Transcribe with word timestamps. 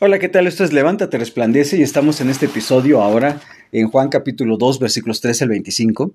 Hola, 0.00 0.20
¿qué 0.20 0.28
tal? 0.28 0.46
Esto 0.46 0.62
es 0.62 0.72
Levántate, 0.72 1.18
resplandece 1.18 1.76
y 1.76 1.82
estamos 1.82 2.20
en 2.20 2.30
este 2.30 2.46
episodio 2.46 3.02
ahora 3.02 3.40
en 3.72 3.88
Juan 3.88 4.10
capítulo 4.10 4.56
2 4.56 4.78
versículos 4.78 5.20
13 5.20 5.42
al 5.42 5.50
25 5.50 6.12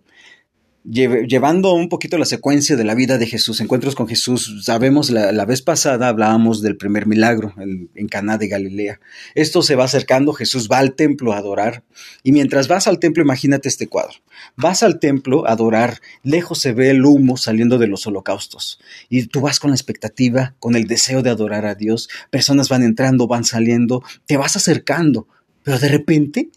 llevando 0.83 1.73
un 1.73 1.87
poquito 1.87 2.17
la 2.17 2.25
secuencia 2.25 2.75
de 2.75 2.83
la 2.83 2.95
vida 2.95 3.17
de 3.17 3.25
Jesús, 3.25 3.61
encuentros 3.61 3.95
con 3.95 4.07
Jesús. 4.07 4.63
Sabemos, 4.63 5.09
la, 5.09 5.45
vez 5.45 5.61
pasada 5.61 6.09
hablábamos 6.09 6.61
del 6.61 6.75
primer 6.75 7.07
milagro 7.07 7.53
en 7.57 8.07
Caná 8.07 8.37
de 8.37 8.47
Galilea. 8.47 8.99
Esto 9.35 9.61
se 9.61 9.75
va 9.75 9.85
acercando, 9.85 10.33
Jesús 10.33 10.67
va 10.71 10.79
al 10.79 10.95
templo 10.95 11.33
a 11.33 11.37
adorar. 11.37 11.83
Y 12.21 12.31
mientras 12.31 12.67
vas 12.67 12.87
al 12.87 12.99
templo, 12.99 13.23
imagínate 13.23 13.69
este 13.69 13.87
cuadro. 13.87 14.15
Vas 14.57 14.83
al 14.83 14.99
templo 14.99 15.47
a 15.47 15.53
adorar, 15.53 16.01
lejos 16.21 16.59
se 16.59 16.73
ve 16.73 16.89
el 16.89 17.05
humo 17.05 17.37
saliendo 17.37 17.77
de 17.77 17.87
los 17.87 18.05
holocaustos. 18.05 18.79
Y 19.09 19.27
tú 19.27 19.41
vas 19.41 19.59
con 19.59 19.71
la 19.71 19.75
expectativa, 19.75 20.55
con 20.59 20.75
el 20.75 20.85
deseo 20.85 21.21
de 21.21 21.29
adorar 21.29 21.65
a 21.65 21.75
Dios. 21.75 22.09
Personas 22.29 22.69
van 22.69 22.83
entrando, 22.83 23.27
van 23.27 23.45
saliendo, 23.45 24.03
te 24.25 24.37
vas 24.37 24.55
acercando. 24.55 25.27
Pero 25.63 25.79
de 25.79 25.87
repente 25.87 26.49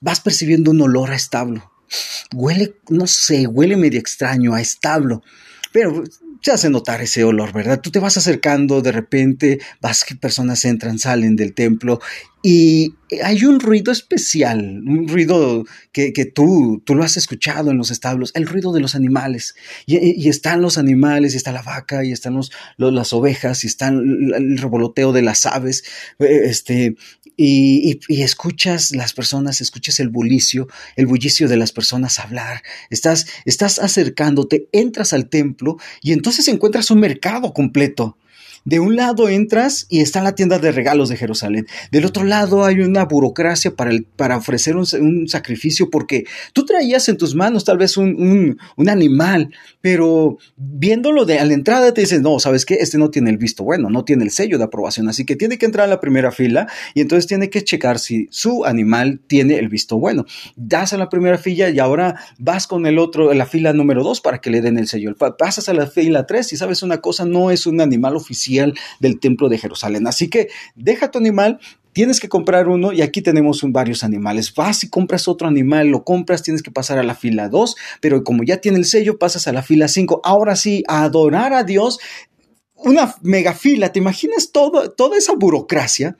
vas 0.00 0.20
percibiendo 0.20 0.70
un 0.70 0.82
olor 0.82 1.10
a 1.10 1.16
establo 1.16 1.77
Huele, 2.34 2.74
no 2.88 3.06
sé, 3.06 3.46
huele 3.46 3.76
medio 3.76 4.00
extraño, 4.00 4.54
a 4.54 4.60
establo. 4.60 5.22
Pero 5.72 6.04
se 6.40 6.52
hace 6.52 6.70
notar 6.70 7.00
ese 7.02 7.24
olor, 7.24 7.52
¿verdad? 7.52 7.80
Tú 7.80 7.90
te 7.90 7.98
vas 7.98 8.16
acercando, 8.16 8.80
de 8.80 8.92
repente 8.92 9.58
vas 9.80 10.04
que 10.04 10.14
personas 10.14 10.64
entran, 10.64 10.98
salen 10.98 11.36
del 11.36 11.54
templo 11.54 12.00
y 12.42 12.94
hay 13.24 13.44
un 13.44 13.58
ruido 13.58 13.90
especial, 13.90 14.82
un 14.86 15.08
ruido 15.08 15.64
que, 15.92 16.12
tú, 16.32 16.80
tú 16.84 16.94
lo 16.94 17.02
has 17.02 17.16
escuchado 17.16 17.72
en 17.72 17.78
los 17.78 17.90
establos, 17.90 18.30
el 18.34 18.46
ruido 18.46 18.72
de 18.72 18.80
los 18.80 18.94
animales. 18.94 19.56
Y, 19.86 20.28
están 20.28 20.62
los 20.62 20.78
animales, 20.78 21.34
y 21.34 21.36
está 21.36 21.50
la 21.50 21.62
vaca, 21.62 22.04
y 22.04 22.12
están 22.12 22.34
los, 22.34 22.52
las 22.76 23.12
ovejas, 23.12 23.64
y 23.64 23.66
están 23.66 23.98
el 24.34 24.58
revoloteo 24.58 25.12
de 25.12 25.22
las 25.22 25.46
aves, 25.46 25.82
eh, 26.20 26.42
este, 26.44 26.94
y, 27.40 28.00
escuchas 28.20 28.90
las 28.90 29.12
personas, 29.12 29.60
escuchas 29.60 30.00
el 30.00 30.08
bullicio, 30.08 30.66
el 30.96 31.06
bullicio 31.06 31.48
de 31.48 31.56
las 31.56 31.70
personas 31.70 32.18
hablar. 32.18 32.62
Estás, 32.90 33.26
estás 33.44 33.78
acercándote, 33.78 34.68
entras 34.72 35.12
al 35.12 35.28
templo 35.28 35.76
y 36.02 36.12
entonces 36.12 36.48
encuentras 36.48 36.90
un 36.90 36.98
mercado 36.98 37.54
completo. 37.54 38.18
De 38.64 38.80
un 38.80 38.96
lado 38.96 39.28
entras 39.28 39.86
y 39.88 40.00
está 40.00 40.22
la 40.22 40.34
tienda 40.34 40.58
de 40.58 40.72
regalos 40.72 41.08
de 41.08 41.16
Jerusalén. 41.16 41.66
Del 41.90 42.04
otro 42.04 42.24
lado 42.24 42.64
hay 42.64 42.80
una 42.80 43.04
burocracia 43.04 43.74
para, 43.74 43.92
para 44.16 44.36
ofrecer 44.36 44.76
un, 44.76 45.28
sacrificio 45.28 45.90
porque 45.90 46.24
tú 46.52 46.64
traías 46.64 47.08
en 47.08 47.16
tus 47.16 47.34
manos 47.34 47.64
tal 47.64 47.78
vez 47.78 47.96
un, 47.96 48.58
animal, 48.88 49.52
pero 49.80 50.38
viéndolo 50.56 51.24
de 51.24 51.38
a 51.38 51.44
la 51.44 51.52
entrada 51.52 51.92
te 51.92 52.00
dicen, 52.00 52.22
no, 52.22 52.38
¿sabes 52.40 52.64
qué? 52.64 52.74
Este 52.80 52.98
no 52.98 53.10
tiene 53.10 53.30
el 53.30 53.36
visto 53.36 53.64
bueno, 53.64 53.90
no 53.90 54.04
tiene 54.04 54.24
el 54.24 54.30
sello 54.30 54.58
de 54.58 54.64
aprobación, 54.64 55.08
así 55.08 55.24
que 55.24 55.36
tiene 55.36 55.58
que 55.58 55.66
entrar 55.66 55.86
a 55.86 55.90
la 55.90 56.00
primera 56.00 56.32
fila 56.32 56.66
y 56.94 57.00
entonces 57.00 57.26
tiene 57.26 57.50
que 57.50 57.62
checar 57.62 57.98
si 57.98 58.28
su 58.30 58.64
animal 58.64 59.20
tiene 59.26 59.58
el 59.58 59.68
visto 59.68 59.98
bueno. 59.98 60.24
Das 60.56 60.92
a 60.92 60.98
la 60.98 61.08
primera 61.08 61.38
fila 61.38 61.68
y 61.70 61.78
ahora 61.78 62.16
vas 62.38 62.66
con 62.66 62.86
el 62.86 62.98
otro, 62.98 63.32
la 63.34 63.46
fila 63.46 63.72
número 63.72 64.02
dos 64.02 64.20
para 64.20 64.40
que 64.40 64.50
le 64.50 64.60
den 64.60 64.78
el 64.78 64.88
sello. 64.88 65.14
Pasas 65.38 65.68
a 65.68 65.74
la 65.74 65.86
fila 65.86 66.26
tres 66.26 66.52
y 66.52 66.56
sabes 66.56 66.82
una 66.82 66.98
cosa, 67.00 67.24
no 67.24 67.50
es 67.50 67.66
un 67.66 67.80
animal 67.80 68.16
oficial 68.16 68.47
del 69.00 69.20
templo 69.20 69.48
de 69.48 69.58
Jerusalén. 69.58 70.06
Así 70.06 70.28
que 70.28 70.48
deja 70.74 71.10
tu 71.10 71.18
animal, 71.18 71.60
tienes 71.92 72.20
que 72.20 72.28
comprar 72.28 72.68
uno 72.68 72.92
y 72.92 73.02
aquí 73.02 73.22
tenemos 73.22 73.60
varios 73.64 74.04
animales. 74.04 74.54
Vas 74.54 74.84
y 74.84 74.88
compras 74.88 75.28
otro 75.28 75.48
animal, 75.48 75.88
lo 75.88 76.04
compras, 76.04 76.42
tienes 76.42 76.62
que 76.62 76.70
pasar 76.70 76.98
a 76.98 77.02
la 77.02 77.14
fila 77.14 77.48
2, 77.48 77.76
pero 78.00 78.22
como 78.24 78.44
ya 78.44 78.58
tiene 78.58 78.78
el 78.78 78.84
sello, 78.84 79.18
pasas 79.18 79.48
a 79.48 79.52
la 79.52 79.62
fila 79.62 79.88
5. 79.88 80.20
Ahora 80.24 80.56
sí, 80.56 80.84
a 80.88 81.02
adorar 81.02 81.52
a 81.52 81.64
Dios, 81.64 81.98
una 82.76 83.14
mega 83.22 83.52
fila. 83.52 83.92
¿Te 83.92 83.98
imaginas 83.98 84.52
toda 84.52 85.16
esa 85.16 85.34
burocracia? 85.34 86.16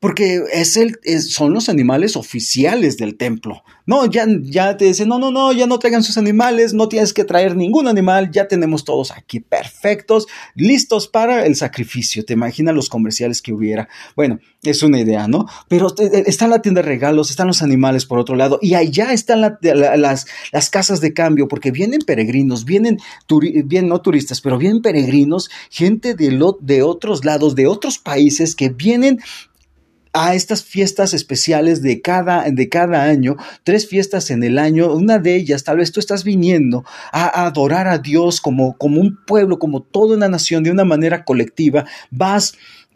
Porque 0.00 0.42
es 0.52 0.76
el, 0.76 0.96
son 1.22 1.52
los 1.52 1.68
animales 1.68 2.16
oficiales 2.16 2.96
del 2.96 3.16
templo. 3.16 3.62
No, 3.84 4.04
ya, 4.04 4.26
ya 4.42 4.76
te 4.76 4.84
dicen, 4.84 5.08
no, 5.08 5.18
no, 5.18 5.30
no, 5.30 5.52
ya 5.52 5.66
no 5.66 5.78
traigan 5.78 6.02
sus 6.02 6.18
animales, 6.18 6.74
no 6.74 6.88
tienes 6.88 7.14
que 7.14 7.24
traer 7.24 7.56
ningún 7.56 7.88
animal, 7.88 8.30
ya 8.30 8.46
tenemos 8.46 8.84
todos 8.84 9.10
aquí 9.10 9.40
perfectos, 9.40 10.26
listos 10.54 11.08
para 11.08 11.46
el 11.46 11.56
sacrificio. 11.56 12.24
¿Te 12.24 12.34
imaginas 12.34 12.74
los 12.74 12.90
comerciales 12.90 13.40
que 13.40 13.52
hubiera? 13.52 13.88
Bueno, 14.14 14.40
es 14.62 14.82
una 14.82 15.00
idea, 15.00 15.26
¿no? 15.26 15.46
Pero 15.68 15.94
está 16.26 16.48
la 16.48 16.60
tienda 16.60 16.82
de 16.82 16.88
regalos, 16.88 17.30
están 17.30 17.46
los 17.46 17.62
animales 17.62 18.04
por 18.04 18.18
otro 18.18 18.36
lado, 18.36 18.58
y 18.60 18.74
allá 18.74 19.12
están 19.12 19.40
las, 19.40 20.26
las 20.52 20.70
casas 20.70 21.00
de 21.00 21.14
cambio, 21.14 21.48
porque 21.48 21.70
vienen 21.70 22.00
peregrinos, 22.00 22.64
vienen, 22.64 22.98
vienen 23.64 23.88
no 23.88 24.00
turistas, 24.02 24.40
pero 24.40 24.58
vienen 24.58 24.82
peregrinos, 24.82 25.50
gente 25.70 26.14
de, 26.14 26.38
de 26.60 26.82
otros 26.82 27.24
lados, 27.24 27.54
de 27.54 27.66
otros 27.66 27.98
países 27.98 28.54
que 28.54 28.68
vienen 28.68 29.18
a 30.18 30.34
estas 30.34 30.64
fiestas 30.64 31.14
especiales 31.14 31.80
de 31.80 32.00
cada, 32.00 32.50
de 32.50 32.68
cada 32.68 33.04
año, 33.04 33.36
tres 33.62 33.86
fiestas 33.86 34.32
en 34.32 34.42
el 34.42 34.58
año, 34.58 34.92
una 34.92 35.18
de 35.18 35.36
ellas 35.36 35.62
tal 35.62 35.76
vez 35.76 35.92
tú 35.92 36.00
estás 36.00 36.24
viniendo 36.24 36.84
a, 37.12 37.46
adorar 37.46 37.86
a 37.86 37.98
Dios 37.98 38.40
como, 38.40 38.76
como 38.78 39.00
un 39.00 39.16
pueblo, 39.24 39.60
como 39.60 39.80
toda 39.80 40.16
una 40.16 40.28
nación, 40.28 40.64
de 40.64 40.72
una 40.72 40.84
manera 40.84 41.24
colectiva, 41.24 41.84
vas 42.10 42.54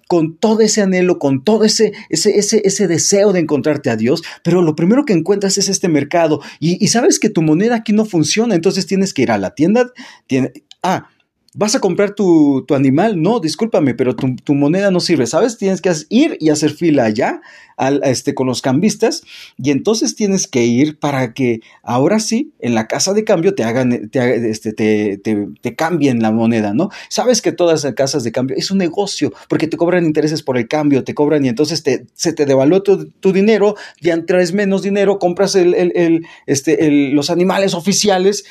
con 0.09 0.37
todo 0.37 0.63
ese 0.63 0.83
anhelo, 0.83 1.21
con 1.21 1.45
todo 1.45 1.63
ese, 1.63 1.93
ese, 2.11 2.37
ese, 2.39 2.61
ese, 2.65 2.89
deseo 2.89 3.33
de 3.33 3.39
encontrarte 3.39 3.89
a 3.89 3.97
Dios, 3.97 4.25
pero 4.43 4.61
lo 4.61 4.75
primero 4.75 5.05
que 5.05 5.13
encuentras 5.13 5.59
es 5.59 5.69
este 5.69 5.89
mercado. 5.89 6.41
Y, 6.59 6.89
sabes 6.89 7.21
que 7.21 7.31
tu 7.31 7.41
moneda 7.41 7.77
aquí 7.77 7.93
no 7.93 8.05
funciona, 8.05 8.57
entonces 8.57 8.87
tienes 8.87 9.15
que 9.15 9.23
ir 9.23 9.31
a 9.31 9.39
la 9.39 9.55
tienda, 9.55 9.93
tiene, 10.27 10.53
ah, 10.83 11.09
¿Vas 11.55 11.75
a 11.75 11.81
comprar 11.81 12.15
tu, 12.15 12.65
animal? 12.75 13.21
No, 13.21 13.39
discúlpame, 13.39 13.93
pero 13.95 14.17
tu, 14.17 14.55
moneda 14.55 14.91
no 14.91 15.01
sirve, 15.01 15.27
¿sabes? 15.27 15.59
Tienes 15.59 15.83
que 15.83 15.93
ir 16.09 16.39
y 16.41 16.49
hacer 16.49 16.71
fila 16.71 17.05
allá 17.05 17.43
al, 17.77 18.01
este, 18.05 18.35
con 18.35 18.47
los 18.47 18.63
cambistas 18.63 19.23
y 19.59 19.71
entonces 19.71 20.15
tienes 20.15 20.47
que 20.47 20.65
ir 20.65 20.99
para 20.99 21.35
que 21.35 21.61
ahora 21.83 22.21
sí 22.21 22.53
en 22.59 22.75
la 22.75 22.87
casa 22.87 23.13
de 23.13 23.25
cambio 23.25 23.55
te 23.55 23.65
hagan, 23.65 24.09
te, 24.09 24.51
este, 24.51 24.73
te, 24.73 25.19
te, 25.19 25.77
cambien 25.77 26.23
la 26.23 26.33
moneda, 26.33 26.73
¿no? 26.73 26.89
Sabes 27.11 27.43
que 27.43 27.53
todas 27.53 27.85
las 27.85 27.95
casas 27.95 28.25
de 28.25 28.33
cambio 28.33 28.57
es 28.57 28.71
un 28.71 28.79
negocio 28.79 29.33
porque 29.51 29.67
te 29.67 29.77
cobran 29.77 30.07
intereses 30.07 30.43
por 30.43 30.57
el 30.57 30.69
cambio, 30.69 31.05
te 31.05 31.15
cobran 31.15 31.45
y 31.45 31.49
entonces 31.49 31.83
te, 31.83 32.07
se 32.15 32.33
te 32.33 32.47
devalúa 32.47 32.83
tu, 32.83 33.33
dinero, 33.33 33.77
ya 34.01 34.25
traes 34.25 34.55
menos 34.55 34.83
dinero, 34.83 35.19
compras 35.19 35.55
el, 35.55 35.75
el, 35.75 36.27
este, 36.47 36.91
los 36.91 37.29
animales 37.29 37.75
oficiales, 37.75 38.45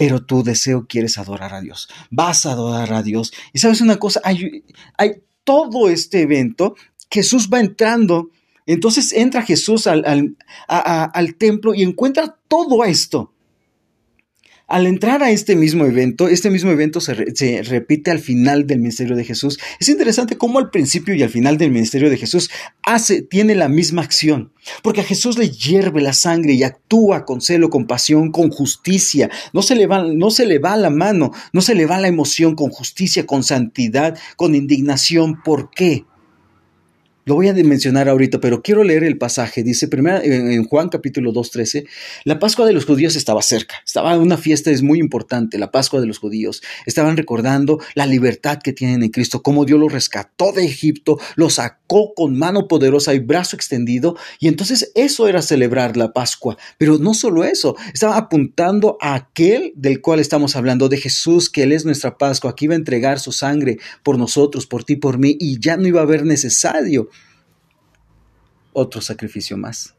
pero 0.00 0.24
tu 0.24 0.42
deseo 0.42 0.86
quieres 0.88 1.18
adorar 1.18 1.52
a 1.52 1.60
Dios. 1.60 1.90
Vas 2.08 2.46
a 2.46 2.52
adorar 2.52 2.90
a 2.94 3.02
Dios. 3.02 3.34
Y 3.52 3.58
sabes 3.58 3.82
una 3.82 3.98
cosa, 3.98 4.22
hay, 4.24 4.62
todo 5.44 5.90
este 5.90 6.22
evento, 6.22 6.74
Jesús 7.10 7.50
va 7.52 7.60
entrando, 7.60 8.30
entonces 8.64 9.12
entra 9.12 9.42
Jesús 9.42 9.86
al, 9.86 10.38
al 10.68 11.34
templo 11.34 11.74
y 11.74 11.82
encuentra 11.82 12.34
todo 12.48 12.82
esto. 12.86 13.34
Al 14.70 14.86
entrar 14.86 15.20
a 15.24 15.32
este 15.32 15.56
mismo 15.56 15.84
evento, 15.84 16.28
este 16.28 16.48
mismo 16.48 16.70
evento 16.70 17.00
se, 17.00 17.14
repite 17.64 18.12
al 18.12 18.20
final 18.20 18.68
del 18.68 18.78
ministerio 18.78 19.16
de 19.16 19.24
Jesús. 19.24 19.58
Es 19.80 19.88
interesante 19.88 20.38
cómo 20.38 20.60
al 20.60 20.70
principio 20.70 21.12
y 21.12 21.24
al 21.24 21.28
final 21.28 21.58
del 21.58 21.72
ministerio 21.72 22.08
de 22.08 22.16
Jesús 22.16 22.50
hace, 22.84 23.20
tiene 23.20 23.56
la 23.56 23.68
misma 23.68 24.02
acción. 24.02 24.52
Porque 24.84 25.00
a 25.00 25.04
Jesús 25.04 25.38
le 25.38 25.50
hierve 25.50 26.00
la 26.00 26.12
sangre 26.12 26.52
y 26.52 26.62
actúa 26.62 27.24
con 27.24 27.40
celo, 27.40 27.68
con 27.68 27.88
pasión, 27.88 28.30
con 28.30 28.50
justicia. 28.50 29.28
No 29.52 29.62
se 29.62 29.74
le 29.74 29.88
va, 29.88 30.04
no 30.04 30.30
se 30.30 30.46
le 30.46 30.60
va 30.60 30.76
la 30.76 30.90
mano, 30.90 31.32
no 31.52 31.62
se 31.62 31.74
le 31.74 31.86
va 31.86 31.98
la 31.98 32.06
emoción 32.06 32.54
con 32.54 32.70
justicia, 32.70 33.26
con 33.26 33.42
santidad, 33.42 34.16
con 34.36 34.54
indignación. 34.54 35.42
¿Por 35.42 35.70
qué? 35.70 36.04
Lo 37.30 37.36
voy 37.36 37.46
a 37.46 37.54
mencionar 37.54 38.08
ahorita, 38.08 38.40
pero 38.40 38.60
quiero 38.60 38.82
leer 38.82 39.04
el 39.04 39.16
pasaje. 39.16 39.62
Dice 39.62 39.86
primero 39.86 40.20
en 40.20 40.64
Juan 40.64 40.88
capítulo 40.88 41.32
2.13, 41.32 41.86
la 42.24 42.40
Pascua 42.40 42.66
de 42.66 42.72
los 42.72 42.86
judíos 42.86 43.14
estaba 43.14 43.40
cerca. 43.40 43.76
Estaba 43.86 44.18
una 44.18 44.36
fiesta, 44.36 44.72
es 44.72 44.82
muy 44.82 44.98
importante, 44.98 45.56
la 45.56 45.70
Pascua 45.70 46.00
de 46.00 46.08
los 46.08 46.18
judíos. 46.18 46.60
Estaban 46.86 47.16
recordando 47.16 47.78
la 47.94 48.06
libertad 48.06 48.58
que 48.60 48.72
tienen 48.72 49.04
en 49.04 49.10
Cristo, 49.10 49.44
cómo 49.44 49.64
Dios 49.64 49.78
los 49.78 49.92
rescató 49.92 50.50
de 50.50 50.64
Egipto, 50.64 51.20
los 51.36 51.54
sacó 51.54 52.14
con 52.16 52.36
mano 52.36 52.66
poderosa 52.66 53.14
y 53.14 53.20
brazo 53.20 53.54
extendido. 53.54 54.16
Y 54.40 54.48
entonces 54.48 54.90
eso 54.96 55.28
era 55.28 55.40
celebrar 55.40 55.96
la 55.96 56.12
Pascua. 56.12 56.56
Pero 56.78 56.98
no 56.98 57.14
solo 57.14 57.44
eso, 57.44 57.76
estaba 57.94 58.16
apuntando 58.16 58.98
a 59.00 59.14
aquel 59.14 59.72
del 59.76 60.00
cual 60.00 60.18
estamos 60.18 60.56
hablando, 60.56 60.88
de 60.88 60.96
Jesús, 60.96 61.48
que 61.48 61.62
Él 61.62 61.70
es 61.70 61.84
nuestra 61.84 62.18
Pascua, 62.18 62.56
que 62.56 62.64
iba 62.64 62.74
a 62.74 62.78
entregar 62.78 63.20
su 63.20 63.30
sangre 63.30 63.78
por 64.02 64.18
nosotros, 64.18 64.66
por 64.66 64.82
ti, 64.82 64.96
por 64.96 65.18
mí, 65.18 65.36
y 65.38 65.60
ya 65.60 65.76
no 65.76 65.86
iba 65.86 66.00
a 66.00 66.02
haber 66.02 66.26
necesario 66.26 67.08
otro 68.72 69.00
sacrificio 69.00 69.56
más. 69.56 69.94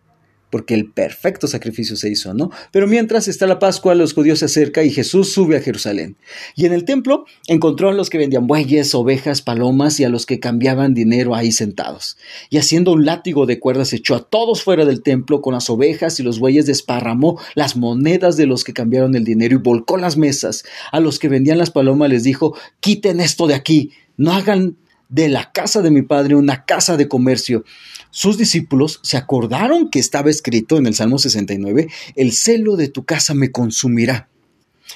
Porque 0.50 0.74
el 0.74 0.92
perfecto 0.92 1.48
sacrificio 1.48 1.96
se 1.96 2.10
hizo, 2.10 2.34
¿no? 2.34 2.52
Pero 2.74 2.86
mientras 2.86 3.30
está 3.30 3.48
la 3.48 3.58
Pascua, 3.58 3.96
los 3.96 4.14
judíos 4.14 4.40
se 4.40 4.46
acercan 4.46 4.86
y 4.86 4.90
Jesús 4.90 5.32
sube 5.32 5.56
a 5.56 5.62
Jerusalén. 5.62 6.18
Y 6.58 6.66
en 6.66 6.74
el 6.74 6.84
templo 6.84 7.24
encontró 7.48 7.88
a 7.88 7.94
los 7.94 8.10
que 8.10 8.18
vendían 8.18 8.48
bueyes, 8.48 8.94
ovejas, 8.94 9.42
palomas 9.42 9.98
y 10.02 10.04
a 10.04 10.10
los 10.10 10.26
que 10.26 10.42
cambiaban 10.42 10.94
dinero 10.94 11.36
ahí 11.36 11.54
sentados. 11.54 12.18
Y 12.50 12.58
haciendo 12.58 12.92
un 12.92 13.06
látigo 13.06 13.46
de 13.46 13.62
cuerdas 13.62 13.94
echó 13.94 14.14
a 14.14 14.28
todos 14.28 14.62
fuera 14.62 14.84
del 14.84 15.04
templo 15.04 15.42
con 15.42 15.54
las 15.54 15.70
ovejas 15.70 16.20
y 16.20 16.24
los 16.24 16.40
bueyes 16.40 16.66
desparramó 16.66 17.40
las 17.56 17.78
monedas 17.78 18.36
de 18.36 18.46
los 18.46 18.66
que 18.66 18.74
cambiaron 18.74 19.16
el 19.16 19.24
dinero 19.24 19.56
y 19.56 19.60
volcó 19.60 19.96
las 19.96 20.18
mesas. 20.18 20.66
A 20.92 21.00
los 21.00 21.18
que 21.18 21.30
vendían 21.30 21.60
las 21.60 21.72
palomas 21.72 22.10
les 22.10 22.24
dijo, 22.24 22.58
quiten 22.82 23.22
esto 23.22 23.48
de 23.48 23.54
aquí, 23.54 23.92
no 24.18 24.34
hagan 24.34 24.76
de 25.12 25.30
la 25.30 25.52
casa 25.52 25.82
de 25.84 25.92
mi 25.92 26.02
padre 26.02 26.36
una 26.36 26.66
casa 26.66 26.98
de 26.98 27.08
comercio. 27.08 27.64
Sus 28.10 28.38
discípulos 28.38 29.00
se 29.04 29.18
acordaron 29.18 29.90
que 29.92 30.00
estaba 30.00 30.32
escrito 30.32 30.78
en 30.78 30.88
el 30.88 30.96
Salmo 30.96 31.20
69, 31.20 31.88
el 32.16 32.32
celo 32.32 32.76
de 32.78 32.88
tu 32.88 33.06
casa 33.06 33.36
me 33.36 33.52
consumirá. 33.52 34.30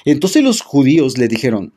Entonces 0.04 0.42
los 0.42 0.60
judíos 0.62 1.16
le 1.16 1.28
dijeron, 1.28 1.72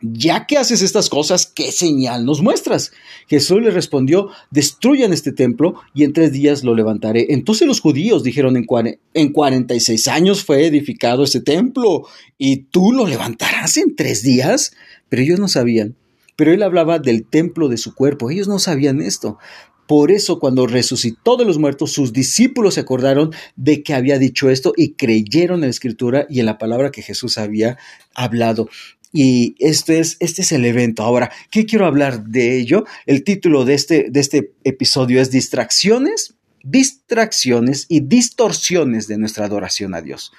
ya 0.00 0.46
que 0.46 0.58
haces 0.58 0.82
estas 0.82 1.08
cosas, 1.08 1.46
¿qué 1.46 1.72
señal 1.72 2.26
nos 2.26 2.42
muestras? 2.42 2.92
Jesús 3.26 3.62
le 3.62 3.70
respondió, 3.70 4.28
destruyan 4.50 5.12
este 5.12 5.32
templo 5.32 5.80
y 5.94 6.04
en 6.04 6.12
tres 6.12 6.32
días 6.32 6.62
lo 6.62 6.74
levantaré. 6.74 7.28
Entonces 7.30 7.66
los 7.66 7.80
judíos 7.80 8.22
dijeron, 8.22 8.56
en, 8.56 8.66
en 9.14 9.32
46 9.32 10.08
años 10.08 10.44
fue 10.44 10.66
edificado 10.66 11.24
este 11.24 11.40
templo 11.40 12.06
y 12.36 12.64
tú 12.64 12.92
lo 12.92 13.06
levantarás 13.06 13.76
en 13.78 13.96
tres 13.96 14.22
días. 14.22 14.72
Pero 15.08 15.22
ellos 15.22 15.40
no 15.40 15.48
sabían. 15.48 15.96
Pero 16.36 16.52
él 16.52 16.62
hablaba 16.62 16.98
del 16.98 17.24
templo 17.24 17.68
de 17.68 17.76
su 17.76 17.94
cuerpo. 17.94 18.30
Ellos 18.30 18.48
no 18.48 18.58
sabían 18.58 19.00
esto. 19.00 19.38
Por 19.86 20.10
eso 20.10 20.38
cuando 20.38 20.66
resucitó 20.66 21.36
de 21.36 21.44
los 21.44 21.58
muertos, 21.58 21.92
sus 21.92 22.12
discípulos 22.12 22.74
se 22.74 22.80
acordaron 22.80 23.32
de 23.56 23.82
que 23.82 23.94
había 23.94 24.18
dicho 24.18 24.48
esto 24.48 24.72
y 24.76 24.92
creyeron 24.92 25.56
en 25.56 25.62
la 25.62 25.68
escritura 25.68 26.26
y 26.30 26.40
en 26.40 26.46
la 26.46 26.58
palabra 26.58 26.90
que 26.90 27.02
Jesús 27.02 27.36
había 27.36 27.76
hablado. 28.14 28.68
Y 29.12 29.54
este 29.58 30.00
es, 30.00 30.16
este 30.20 30.42
es 30.42 30.52
el 30.52 30.64
evento. 30.64 31.02
Ahora, 31.02 31.30
¿qué 31.50 31.66
quiero 31.66 31.86
hablar 31.86 32.24
de 32.24 32.58
ello? 32.58 32.84
El 33.06 33.22
título 33.24 33.64
de 33.64 33.74
este, 33.74 34.06
de 34.10 34.20
este 34.20 34.54
episodio 34.64 35.20
es 35.20 35.30
Distracciones, 35.30 36.34
distracciones 36.62 37.86
y 37.88 38.00
distorsiones 38.00 39.06
de 39.06 39.18
nuestra 39.18 39.44
adoración 39.44 39.94
a 39.94 40.00
Dios. 40.00 40.32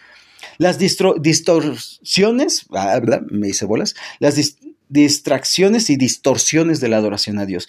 Las 0.57 0.77
distorsiones, 0.77 2.65
ah, 2.71 3.00
¿verdad? 3.00 3.21
Me 3.30 3.50
hice 3.50 3.65
bolas. 3.65 3.95
Las 4.19 4.36
distracciones 4.89 5.89
y 5.89 5.95
distorsiones 5.95 6.79
de 6.79 6.89
la 6.89 6.97
adoración 6.97 7.39
a 7.39 7.45
Dios. 7.45 7.67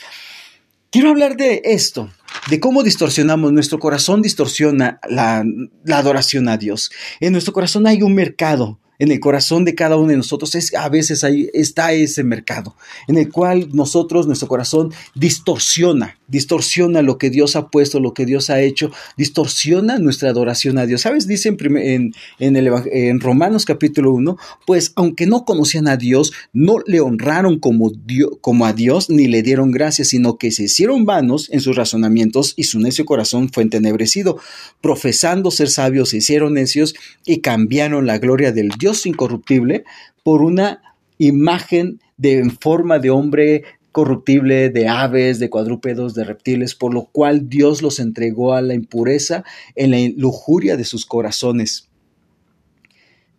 Quiero 0.90 1.10
hablar 1.10 1.36
de 1.36 1.62
esto, 1.64 2.10
de 2.48 2.60
cómo 2.60 2.82
distorsionamos, 2.82 3.52
nuestro 3.52 3.78
corazón 3.78 4.22
distorsiona 4.22 5.00
la, 5.08 5.44
adoración 5.92 6.48
a 6.48 6.56
Dios. 6.56 6.90
En 7.20 7.32
nuestro 7.32 7.52
corazón 7.52 7.86
hay 7.86 8.02
un 8.02 8.14
mercado, 8.14 8.78
en 8.98 9.10
el 9.10 9.20
corazón 9.20 9.64
de 9.64 9.75
cada 9.75 9.96
uno 9.96 10.08
de 10.08 10.16
nosotros 10.16 10.54
es, 10.54 10.75
a 10.75 10.88
veces 10.88 11.25
ahí 11.25 11.48
está 11.52 11.93
ese 11.93 12.25
mercado 12.25 12.75
en 13.08 13.16
el 13.19 13.31
cual 13.31 13.69
nosotros, 13.72 14.26
nuestro 14.26 14.48
corazón 14.48 14.93
distorsiona, 15.14 16.19
distorsiona 16.28 17.02
lo 17.02 17.19
que 17.19 17.31
Dios 17.31 17.56
ha 17.56 17.69
puesto, 17.69 18.00
lo 18.00 18.14
que 18.14 18.26
Dios 18.26 18.50
ha 18.50 18.60
hecho, 18.60 18.90
distorsiona 19.16 19.98
nuestra 19.98 20.31
adoración 20.31 20.78
a 20.78 20.87
Dios. 20.87 21.02
¿Sabes? 21.02 21.26
Dice 21.26 21.56
en, 21.58 22.14
en, 22.38 22.56
el, 22.56 22.70
en 22.93 23.20
Romanos 23.20 23.64
capítulo 23.64 24.12
1, 24.12 24.37
pues 24.66 24.93
aunque 24.96 25.26
no 25.26 25.44
conocían 25.44 25.88
a 25.88 25.96
Dios, 25.96 26.32
no 26.52 26.78
le 26.87 27.00
honraron 27.00 27.58
como, 27.58 27.92
como 28.40 28.66
a 28.66 28.72
Dios 28.72 29.10
ni 29.10 29.26
le 29.26 29.42
dieron 29.42 29.70
gracias, 29.70 30.08
sino 30.08 30.38
que 30.38 30.50
se 30.50 30.64
hicieron 30.64 31.04
vanos 31.04 31.49
en 31.52 31.60
sus 31.60 31.76
razonamientos 31.76 32.54
y 32.56 32.64
su 32.64 32.81
necio 32.81 33.04
corazón 33.04 33.50
fue 33.52 33.62
entenebrecido. 33.62 34.38
Profesando 34.81 35.50
ser 35.50 35.69
sabios, 35.69 36.10
se 36.10 36.19
hicieron 36.19 36.54
necios 36.54 36.94
y 37.25 37.40
cambiaron 37.40 38.06
la 38.06 38.19
gloria 38.19 38.52
del 38.52 38.70
Dios 38.78 38.86
Dios 38.87 39.05
incorruptible 39.05 39.83
por 40.23 40.43
una 40.43 40.81
imagen 41.19 42.00
de 42.19 42.38
en 42.38 42.53
forma 42.53 43.00
de 43.00 43.11
hombre 43.11 43.65
corruptible, 43.91 44.71
de 44.71 44.87
aves, 44.87 45.41
de 45.41 45.50
cuadrúpedos, 45.50 46.15
de 46.15 46.23
reptiles, 46.23 46.77
por 46.77 46.94
lo 46.94 47.06
cual 47.06 47.49
Dios 47.49 47.83
los 47.83 47.99
entregó 47.99 48.55
a 48.55 48.62
la 48.62 48.75
impureza 48.75 49.43
en 49.75 49.91
la 49.91 49.99
lujuria 50.17 50.77
de 50.77 50.85
sus 50.85 51.05
corazones. 51.05 51.88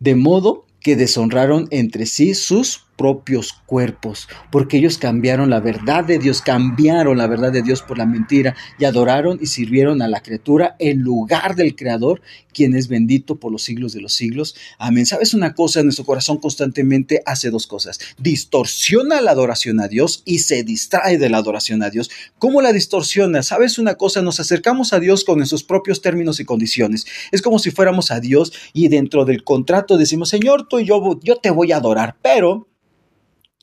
De 0.01 0.15
modo 0.15 0.65
que 0.81 0.97
deshonraron 0.97 1.69
entre 1.71 2.07
sí 2.07 2.33
sus 2.33 2.86
propios 2.97 3.53
cuerpos, 3.65 4.27
porque 4.51 4.77
ellos 4.77 4.97
cambiaron 4.97 5.49
la 5.49 5.59
verdad 5.59 6.03
de 6.03 6.19
Dios, 6.19 6.41
cambiaron 6.41 7.17
la 7.17 7.27
verdad 7.27 7.51
de 7.51 7.61
Dios 7.61 7.81
por 7.81 7.97
la 7.97 8.05
mentira 8.05 8.55
y 8.79 8.85
adoraron 8.85 9.37
y 9.39 9.45
sirvieron 9.45 10.01
a 10.01 10.07
la 10.07 10.21
criatura 10.21 10.75
en 10.79 10.99
lugar 10.99 11.55
del 11.55 11.75
Creador, 11.75 12.21
quien 12.53 12.75
es 12.75 12.87
bendito 12.87 13.39
por 13.39 13.51
los 13.51 13.63
siglos 13.63 13.93
de 13.93 14.01
los 14.01 14.13
siglos. 14.13 14.55
Amén. 14.79 15.05
¿Sabes 15.05 15.35
una 15.35 15.53
cosa? 15.53 15.83
Nuestro 15.83 16.05
corazón 16.05 16.37
constantemente 16.37 17.21
hace 17.25 17.51
dos 17.51 17.67
cosas. 17.67 17.99
Distorsiona 18.17 19.21
la 19.21 19.31
adoración 19.31 19.79
a 19.79 19.87
Dios 19.87 20.23
y 20.25 20.39
se 20.39 20.63
distrae 20.63 21.19
de 21.19 21.29
la 21.29 21.37
adoración 21.37 21.83
a 21.83 21.91
Dios. 21.91 22.09
¿Cómo 22.39 22.61
la 22.61 22.73
distorsiona? 22.73 23.43
¿Sabes 23.43 23.77
una 23.77 23.95
cosa? 23.95 24.23
Nos 24.23 24.39
acercamos 24.39 24.91
a 24.93 24.99
Dios 24.99 25.23
con 25.23 25.37
nuestros 25.37 25.63
propios 25.63 26.01
términos 26.01 26.39
y 26.39 26.45
condiciones. 26.45 27.05
Es 27.31 27.43
como 27.43 27.59
si 27.59 27.69
fuéramos 27.69 28.09
a 28.09 28.19
Dios 28.19 28.51
y 28.73 28.87
dentro 28.87 29.23
del 29.23 29.43
contrato 29.43 29.97
decimos, 29.97 30.29
Señor, 30.29 30.67
tú 30.67 30.79
y 30.79 30.85
yo, 30.85 31.19
yo 31.21 31.37
te 31.37 31.51
voy 31.51 31.71
a 31.71 31.77
adorar, 31.77 32.15
pero 32.23 32.67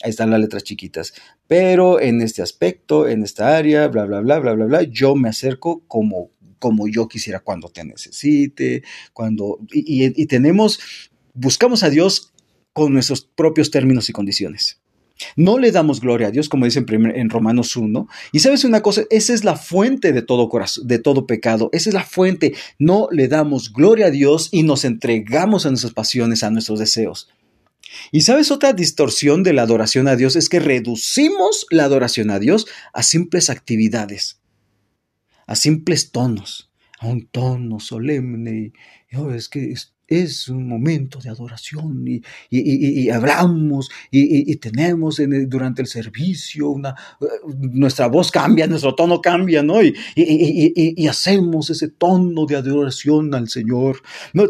ahí 0.05 0.11
están 0.11 0.31
las 0.31 0.41
letras 0.41 0.63
chiquitas. 0.63 1.15
Pero 1.49 1.99
en 2.01 2.21
este 2.21 2.43
aspecto, 2.43 3.09
en 3.09 3.23
esta 3.23 3.57
área, 3.57 3.89
bla, 3.89 4.05
bla, 4.05 4.21
bla, 4.21 4.39
bla, 4.39 4.53
bla, 4.53 4.67
bla, 4.67 4.83
yo 4.83 5.17
me 5.17 5.31
acerco 5.31 5.83
como, 5.89 6.31
como 6.59 6.87
yo 6.87 7.09
quisiera 7.09 7.41
cuando 7.41 7.71
te 7.71 7.85
necesite, 7.85 8.83
cuando... 9.15 9.59
Y, 9.73 10.27
tenemos, 10.27 10.79
buscamos 11.33 11.83
a 11.83 11.91
Dios 11.91 12.33
con 12.75 12.93
nuestros 12.93 13.23
propios 13.23 13.71
términos 13.71 14.11
y 14.11 14.13
condiciones. 14.13 14.81
No 15.37 15.59
le 15.59 15.71
damos 15.71 16.01
gloria 16.01 16.27
a 16.27 16.31
Dios, 16.31 16.49
como 16.49 16.67
dice 16.67 16.85
en, 16.87 17.17
en, 17.17 17.31
Romanos 17.31 17.77
1. 17.77 18.07
Y 18.33 18.41
sabes 18.41 18.65
una 18.65 18.83
cosa, 18.83 19.05
esa 19.11 19.33
es 19.33 19.45
la 19.45 19.57
fuente 19.57 20.13
de 20.13 20.23
todo 20.23 20.51
corazón, 20.51 20.87
de 20.87 20.99
todo 20.99 21.27
pecado. 21.27 21.71
Esa 21.73 21.89
es 21.89 21.95
la 21.95 22.05
fuente. 22.05 22.53
No 22.79 23.09
le 23.11 23.29
damos 23.29 23.73
gloria 23.73 24.07
a 24.07 24.11
Dios 24.11 24.51
y 24.53 24.65
nos 24.65 24.85
entregamos 24.85 25.65
a 25.65 25.71
nuestras 25.71 25.95
pasiones, 25.95 26.43
a 26.43 26.51
nuestros 26.51 26.79
deseos. 26.79 27.31
Y 28.13 28.23
sabes, 28.23 28.51
otra 28.51 28.73
distorsión 28.73 29.43
de 29.43 29.53
la 29.53 29.63
adoración 29.63 30.09
a 30.09 30.17
Dios 30.17 30.37
es 30.37 30.49
que 30.49 30.61
reducimos 30.61 31.67
la 31.71 31.85
adoración 31.85 32.31
a 32.31 32.39
Dios 32.39 32.67
a 32.93 33.03
simples 33.03 33.51
actividades, 33.51 34.41
a 35.47 35.57
simples 35.57 36.11
tonos, 36.11 36.71
a 36.99 37.07
un 37.07 37.27
tono 37.27 37.81
solemne. 37.81 38.73
Oh, 39.17 39.31
es 39.31 39.49
que 39.49 39.75
un 40.49 40.69
momento 40.69 41.19
de 41.19 41.31
adoración 41.31 42.05
y, 42.51 43.09
hablamos 43.11 43.91
y, 44.11 44.55
tenemos 44.57 45.21
durante 45.47 45.83
el 45.83 45.89
servicio 45.89 46.69
una, 46.69 46.95
nuestra 47.59 48.07
voz 48.09 48.31
cambia, 48.31 48.67
nuestro 48.67 48.95
tono 48.95 49.21
cambia, 49.21 49.63
¿no? 49.63 49.83
Y, 49.83 51.07
hacemos 51.09 51.71
ese 51.71 51.89
tono 51.89 52.47
de 52.47 52.57
adoración 52.57 53.35
al 53.35 53.49
Señor. 53.49 54.03
No, 54.33 54.45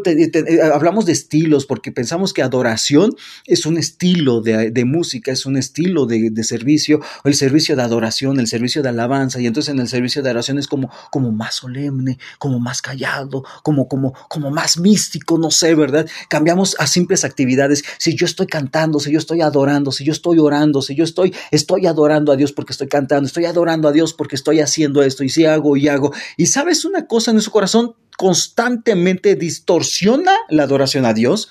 hablamos 0.73 1.05
de 1.05 1.13
estilos 1.13 1.65
porque 1.65 1.91
pensamos 1.91 2.33
que 2.33 2.41
adoración 2.41 3.11
es 3.45 3.65
un 3.65 3.77
estilo 3.77 4.41
de, 4.41 4.85
música, 4.85 5.31
es 5.31 5.45
un 5.45 5.57
estilo 5.57 6.05
de, 6.05 6.43
servicio, 6.43 6.99
o 7.23 7.27
el 7.27 7.35
servicio 7.35 7.75
de 7.75 7.81
adoración, 7.81 8.39
el 8.39 8.47
servicio 8.47 8.83
de 8.83 8.89
alabanza, 8.89 9.39
y 9.39 9.47
entonces 9.47 9.73
en 9.73 9.79
el 9.79 9.87
servicio 9.87 10.21
de 10.21 10.29
adoración 10.29 10.59
es 10.59 10.67
como, 10.67 10.91
como 11.11 11.31
más 11.31 11.55
solemne, 11.55 12.17
como 12.39 12.59
más 12.59 12.81
callado, 12.81 13.43
como, 13.63 13.87
como, 13.87 14.13
como 14.29 14.51
más 14.51 14.77
místico, 14.77 15.37
no 15.37 15.44
sé, 15.51 15.75
¿verdad? 15.75 16.07
Cambiamos 16.29 16.75
a 16.79 16.87
simples 16.87 17.23
actividades. 17.23 17.83
Si 17.97 18.15
yo 18.15 18.25
estoy 18.25 18.47
cantando, 18.47 18.99
si 18.99 19.11
yo 19.11 19.19
estoy 19.19 19.41
adorando, 19.41 19.91
si 19.91 20.03
yo 20.03 20.11
estoy 20.11 20.39
orando, 20.39 20.81
si 20.81 20.95
yo 20.95 21.03
estoy, 21.03 21.33
estoy 21.51 21.85
adorando 21.85 22.31
a 22.31 22.35
Dios 22.35 22.51
porque 22.51 22.73
estoy 22.73 22.87
cantando, 22.87 23.27
estoy 23.27 23.45
adorando 23.45 23.87
a 23.87 23.91
Dios 23.91 24.13
porque 24.13 24.35
estoy 24.35 24.59
haciendo 24.59 25.03
esto 25.03 25.23
y 25.23 25.29
si 25.29 25.45
hago 25.45 25.77
y 25.77 25.87
hago. 25.87 26.13
Y 26.37 26.47
sabes 26.47 26.85
una 26.85 27.07
cosa 27.07 27.31
en 27.31 27.41
su 27.41 27.51
corazón 27.51 27.95
constantemente 28.17 29.35
distorsiona 29.35 30.33
la 30.49 30.63
adoración 30.63 31.05
a 31.05 31.13
Dios, 31.13 31.49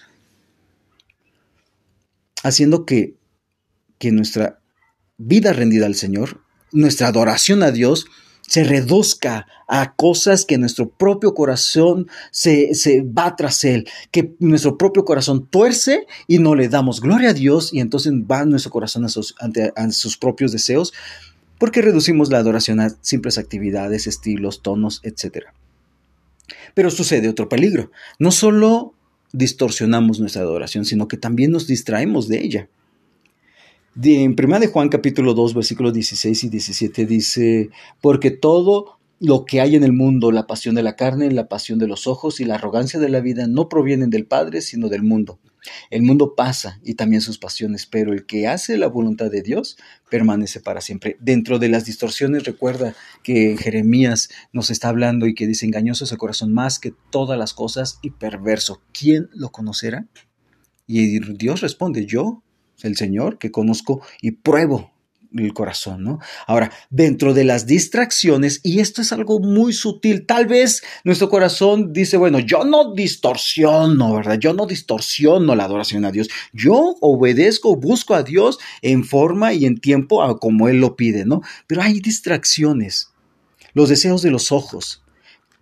haciendo 2.43 2.85
que, 2.85 3.17
que 3.99 4.13
nuestra 4.13 4.61
vida 5.17 5.53
rendida 5.53 5.87
al 5.87 5.95
Señor, 5.95 6.43
nuestra 6.73 7.09
adoración 7.09 7.63
a 7.63 7.71
Dios, 7.71 8.07
se 8.47 8.65
reduzca 8.65 9.47
a 9.67 9.95
cosas 9.95 10.45
que 10.45 10.59
nuestro 10.59 10.89
propio 10.89 11.35
corazón 11.35 12.09
se, 12.31 12.73
va 13.03 13.37
tras 13.37 13.65
él, 13.65 13.89
que 14.11 14.35
nuestro 14.39 14.77
propio 14.77 15.05
corazón 15.05 15.47
tuerce 15.47 16.07
y 16.27 16.39
no 16.39 16.55
le 16.55 16.69
damos 16.69 17.01
gloria 17.01 17.31
a 17.31 17.35
Dios 17.35 17.73
y 17.73 17.81
entonces 17.81 18.13
va 18.13 18.45
nuestro 18.45 18.71
corazón 18.71 19.05
a 19.05 19.09
sus, 19.09 19.35
ante, 19.39 19.73
a 19.75 19.91
sus 19.91 20.17
propios 20.17 20.53
deseos 20.53 20.93
porque 21.59 21.83
reducimos 21.83 22.31
la 22.31 22.39
adoración 22.39 22.81
a 22.81 22.91
simples 23.01 23.39
actividades, 23.39 24.07
estilos, 24.07 24.61
tonos, 24.61 25.01
etc. 25.05 25.47
Pero 26.75 26.91
sucede 26.91 27.29
otro 27.29 27.49
peligro. 27.49 27.91
No 28.19 28.33
solo 28.33 28.93
distorsionamos 29.33 30.21
nuestra 30.21 30.43
adoración, 30.43 30.85
sino 30.85 31.09
que 31.09 31.17
también 31.17 31.51
nos 31.51 31.67
distraemos 31.67 32.29
de 32.29 32.41
ella 32.41 32.69
en 34.03 34.35
1 34.39 34.61
de 34.61 34.67
Juan 34.67 34.89
capítulo 34.89 35.35
2 35.35 35.55
versículos 35.55 35.93
16 35.93 36.45
y 36.45 36.49
17 36.49 37.07
dice, 37.07 37.71
porque 38.01 38.31
todo 38.31 38.99
lo 39.21 39.45
que 39.45 39.61
hay 39.61 39.77
en 39.77 39.85
el 39.85 39.93
mundo, 39.93 40.33
la 40.33 40.47
pasión 40.47 40.75
de 40.75 40.83
la 40.83 40.97
carne, 40.97 41.31
la 41.31 41.49
pasión 41.49 41.79
de 41.79 41.87
los 41.87 42.07
ojos 42.07 42.41
y 42.41 42.45
la 42.45 42.57
arrogancia 42.57 42.99
de 42.99 43.09
la 43.09 43.21
vida 43.21 43.47
no 43.47 43.69
provienen 43.69 44.11
del 44.11 44.27
Padre, 44.27 44.61
sino 44.61 44.89
del 44.89 45.03
mundo. 45.03 45.39
El 45.91 46.03
mundo 46.03 46.35
pasa 46.35 46.79
y 46.83 46.95
también 46.95 47.23
sus 47.23 47.39
pasiones, 47.39 47.87
pero 47.87 48.13
el 48.13 48.27
que 48.27 48.49
hace 48.49 48.77
la 48.77 48.89
voluntad 48.89 49.31
de 49.31 49.41
Dios 49.41 49.79
permanece 50.11 50.61
para 50.61 50.83
siempre. 50.83 51.17
Dentro 51.21 51.59
de 51.59 51.71
las 51.71 51.87
distorsiones, 51.87 52.45
recuerda 52.45 52.95
que 53.23 53.57
Jeremías 53.57 54.29
nos 54.53 54.71
está 54.71 54.91
hablando 54.91 55.27
y 55.27 55.35
que 55.35 55.47
dice, 55.47 55.65
engañoso 55.65 56.05
es 56.05 56.13
el 56.13 56.19
corazón 56.19 56.53
más 56.53 56.79
que 56.79 56.93
todas 57.11 57.39
las 57.39 57.55
cosas 57.55 57.99
y 58.03 58.11
perverso. 58.11 58.83
¿Quién 58.93 59.31
lo 59.33 59.51
conocerá? 59.51 60.07
Y 60.87 61.21
Dios 61.21 61.63
responde, 61.63 62.05
yo 62.05 62.43
el 62.83 62.97
Señor, 62.97 63.39
que 63.39 63.51
conozco 63.51 64.03
y 64.21 64.33
pruebo 64.33 64.95
el 65.43 65.53
corazón, 65.53 66.05
¿no? 66.05 66.21
Ahora, 66.47 66.71
dentro 66.91 67.35
de 67.35 67.45
las 67.45 67.67
distracciones, 67.67 68.61
y 68.63 68.81
esto 68.81 69.03
es 69.03 69.13
algo 69.13 69.41
muy 69.41 69.73
sutil, 69.73 70.27
tal 70.27 70.47
vez 70.47 70.83
nuestro 71.03 71.29
corazón 71.29 71.93
dice, 71.93 72.17
bueno, 72.17 72.39
yo 72.39 72.65
no 72.65 72.95
distorsiono, 72.95 74.15
¿verdad? 74.15 74.39
Yo 74.39 74.53
no 74.53 74.67
distorsiono 74.67 75.55
la 75.55 75.65
adoración 75.65 76.05
a 76.05 76.13
Dios, 76.13 76.29
yo 76.53 76.97
obedezco, 77.01 77.77
busco 77.77 78.15
a 78.15 78.23
Dios 78.23 78.59
en 78.83 79.05
forma 79.05 79.53
y 79.53 79.67
en 79.67 79.79
tiempo 79.79 80.39
como 80.39 80.69
Él 80.69 80.79
lo 80.79 80.97
pide, 80.97 81.25
¿no? 81.25 81.43
Pero 81.67 81.83
hay 81.83 82.01
distracciones, 82.01 83.11
los 83.73 83.89
deseos 83.89 84.23
de 84.23 84.31
los 84.31 84.53
ojos, 84.53 85.04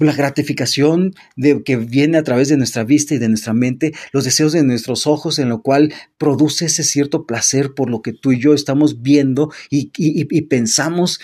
la 0.07 0.15
gratificación 0.15 1.15
de, 1.37 1.63
que 1.63 1.77
viene 1.77 2.19
a 2.19 2.23
través 2.23 2.49
de 2.49 2.57
nuestra 2.57 2.85
vista 2.85 3.15
y 3.15 3.19
de 3.19 3.29
nuestra 3.29 3.53
mente, 3.53 3.93
los 4.13 4.25
deseos 4.25 4.53
de 4.53 4.63
nuestros 4.63 5.07
ojos, 5.07 5.39
en 5.39 5.49
lo 5.49 5.63
cual 5.63 5.93
produce 6.19 6.67
ese 6.67 6.85
cierto 6.85 7.27
placer 7.27 7.75
por 7.75 7.91
lo 7.91 8.03
que 8.03 8.13
tú 8.13 8.33
y 8.33 8.41
yo 8.41 8.55
estamos 8.55 9.03
viendo 9.03 9.51
y, 9.71 10.43
pensamos. 10.43 11.21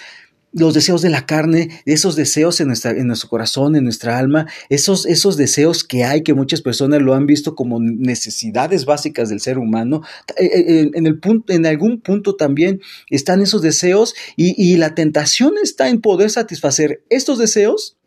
Los 0.51 0.73
deseos 0.73 1.03
de 1.03 1.11
la 1.11 1.27
carne, 1.27 1.69
esos 1.85 2.17
deseos 2.17 2.59
en, 2.61 2.69
nuestra, 2.69 2.93
en 2.93 3.07
nuestro 3.07 3.29
corazón, 3.29 3.77
en 3.77 3.85
nuestra 3.85 4.19
alma, 4.19 4.47
esos, 4.71 5.05
esos 5.05 5.37
deseos 5.37 5.85
que 5.85 6.05
hay, 6.05 6.23
que 6.23 6.33
muchas 6.33 6.63
personas 6.63 7.03
lo 7.03 7.13
han 7.13 7.27
visto 7.27 7.55
como 7.55 7.79
necesidades 7.81 8.87
básicas 8.87 9.29
del 9.29 9.41
ser 9.41 9.59
humano, 9.59 10.01
eh, 10.39 10.47
eh, 10.47 10.91
en, 10.95 11.07
el 11.07 11.19
punto, 11.19 11.53
en 11.53 11.67
algún 11.67 12.01
punto 12.01 12.35
también 12.35 12.81
están 13.11 13.43
esos 13.43 13.61
deseos 13.61 14.15
y 14.37 14.79
la 14.79 14.95
tentación 14.95 15.53
está 15.63 15.91
en 15.91 16.01
poder 16.01 16.31
satisfacer 16.31 17.05
estos 17.11 17.39
deseos 17.39 17.98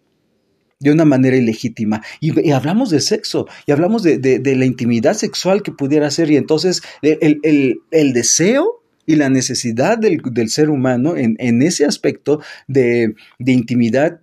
de 0.82 0.92
una 0.92 1.06
manera 1.06 1.38
ilegítima. 1.38 2.02
Y, 2.20 2.52
hablamos 2.52 2.90
de 2.90 3.00
sexo, 3.00 3.48
y 3.66 3.72
hablamos 3.72 4.04
de, 4.04 4.42
la 4.44 4.66
intimidad 4.66 5.14
sexual 5.14 5.62
que 5.64 5.72
pudiera 5.72 6.12
ser, 6.12 6.30
y 6.30 6.36
entonces 6.36 6.82
el, 7.02 8.14
deseo 8.14 8.84
y 9.06 9.16
la 9.16 9.30
necesidad 9.30 9.98
del, 9.98 10.50
ser 10.50 10.70
humano 10.70 11.16
en, 11.16 11.62
ese 11.62 11.86
aspecto 11.86 12.42
de, 12.68 13.16
intimidad 13.40 14.20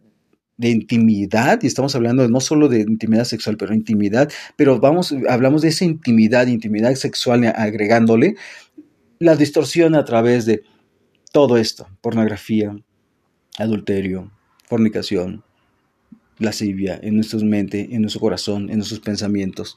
de 0.57 0.71
intimidad, 0.71 1.61
y 1.63 1.69
estamos 1.69 1.95
hablando 1.95 2.29
no 2.29 2.41
solo 2.41 2.69
de 2.69 2.81
intimidad 2.81 3.23
sexual, 3.23 3.57
pero 3.57 3.73
intimidad, 3.73 4.29
pero 4.57 4.81
vamos, 4.81 5.15
hablamos 5.29 5.63
de 5.63 5.69
esa 5.69 5.85
intimidad, 5.85 6.49
intimidad 6.49 6.93
sexual 6.97 7.45
agregándole 7.55 8.35
la 9.21 9.37
distorsión 9.37 9.95
a 9.95 10.05
través 10.05 10.47
de 10.47 10.65
todo 11.31 11.59
esto, 11.59 11.87
pornografía, 12.01 12.77
adulterio, 13.57 14.33
fornicación, 14.67 15.45
lascivia 16.39 16.99
en 17.03 17.17
nuestra 17.17 17.39
mente, 17.41 17.89
en 17.93 18.03
nuestro 18.03 18.21
corazón, 18.21 18.71
en 18.71 18.77
nuestros 18.77 19.01
pensamientos. 19.01 19.77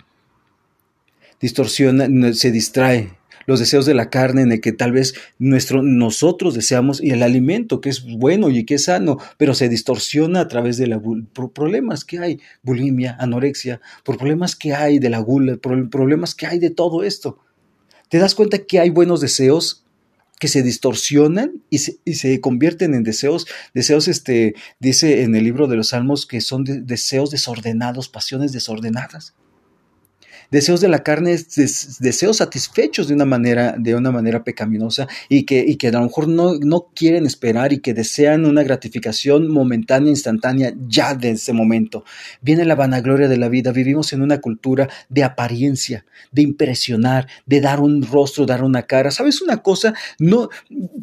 Distorsiona, 1.40 2.34
se 2.34 2.52
distrae 2.52 3.14
los 3.46 3.60
deseos 3.60 3.86
de 3.86 3.94
la 3.94 4.10
carne 4.10 4.44
en 4.44 4.52
el 4.52 4.62
que 4.62 4.72
tal 4.72 4.92
vez 4.92 5.16
nuestro, 5.40 5.82
nosotros 5.82 6.54
deseamos 6.54 7.02
y 7.02 7.12
el 7.12 7.24
alimento 7.24 7.82
que 7.82 7.90
es 7.90 8.04
bueno 8.04 8.50
y 8.50 8.64
que 8.66 8.76
es 8.76 8.86
sano, 8.86 9.18
pero 9.38 9.54
se 9.54 9.70
distorsiona 9.70 10.42
a 10.42 10.48
través 10.48 10.78
de 10.78 10.88
los 10.88 11.02
problemas 11.54 12.06
que 12.06 12.20
hay, 12.20 12.40
bulimia, 12.62 13.18
anorexia, 13.20 13.82
por 14.04 14.18
problemas 14.18 14.56
que 14.56 14.74
hay 14.74 15.00
de 15.00 15.10
la 15.10 15.20
gula, 15.20 15.58
por 15.58 15.90
problemas 15.90 16.36
que 16.36 16.46
hay 16.48 16.60
de 16.60 16.70
todo 16.70 17.04
esto. 17.04 17.40
¿Te 18.10 18.18
das 18.18 18.36
cuenta 18.36 18.60
que 18.60 18.80
hay 18.80 18.90
buenos 18.90 19.22
deseos 19.22 19.86
que 20.42 20.48
se 20.48 20.64
distorsionan 20.64 21.62
y 21.70 21.78
se, 21.78 22.42
convierten 22.42 22.96
en 22.96 23.04
deseos, 23.04 23.46
deseos, 23.76 24.08
este, 24.08 24.56
dice 24.80 25.22
en 25.22 25.36
el 25.36 25.44
libro 25.44 25.68
de 25.68 25.76
los 25.76 25.90
Salmos 25.90 26.26
que 26.26 26.42
son 26.42 26.64
deseos 26.64 27.30
desordenados, 27.30 28.10
pasiones 28.10 28.52
desordenadas 28.52 29.36
deseos 30.52 30.82
de 30.82 30.90
la 30.90 31.00
carne, 31.00 31.38
deseos 32.00 32.38
satisfechos 32.38 33.08
de 33.08 33.16
una 33.16 33.26
manera, 33.26 33.76
de 33.78 33.96
una 33.96 34.12
manera 34.12 34.44
pecaminosa 34.44 35.08
y 35.30 35.44
que, 35.44 35.64
y 35.66 35.78
que 35.78 35.88
a 35.88 35.92
lo 35.94 36.02
mejor 36.02 36.28
no, 36.28 36.56
no 36.56 36.90
quieren 36.94 37.26
esperar 37.26 37.74
y 37.74 37.80
que 37.80 37.94
desean 37.94 38.46
una 38.46 38.64
gratificación 38.64 39.50
momentánea, 39.50 40.10
instantánea, 40.10 40.74
ya 40.88 41.16
de 41.16 41.32
ese 41.32 41.54
momento. 41.54 42.04
Viene 42.42 42.66
la 42.66 42.76
vanagloria 42.76 43.28
de 43.28 43.38
la 43.38 43.50
vida. 43.50 43.72
Vivimos 43.72 44.14
en 44.14 44.22
una 44.22 44.42
cultura 44.42 44.90
de 45.10 45.24
apariencia, 45.24 46.06
de 46.32 46.42
impresionar, 46.42 47.28
de 47.46 47.62
dar 47.62 47.80
un 47.80 48.04
rostro, 48.04 48.46
dar 48.46 48.64
una 48.64 48.84
cara. 48.84 49.12
¿Sabes 49.12 49.42
una 49.42 49.58
cosa? 49.58 49.94
No, 50.20 50.50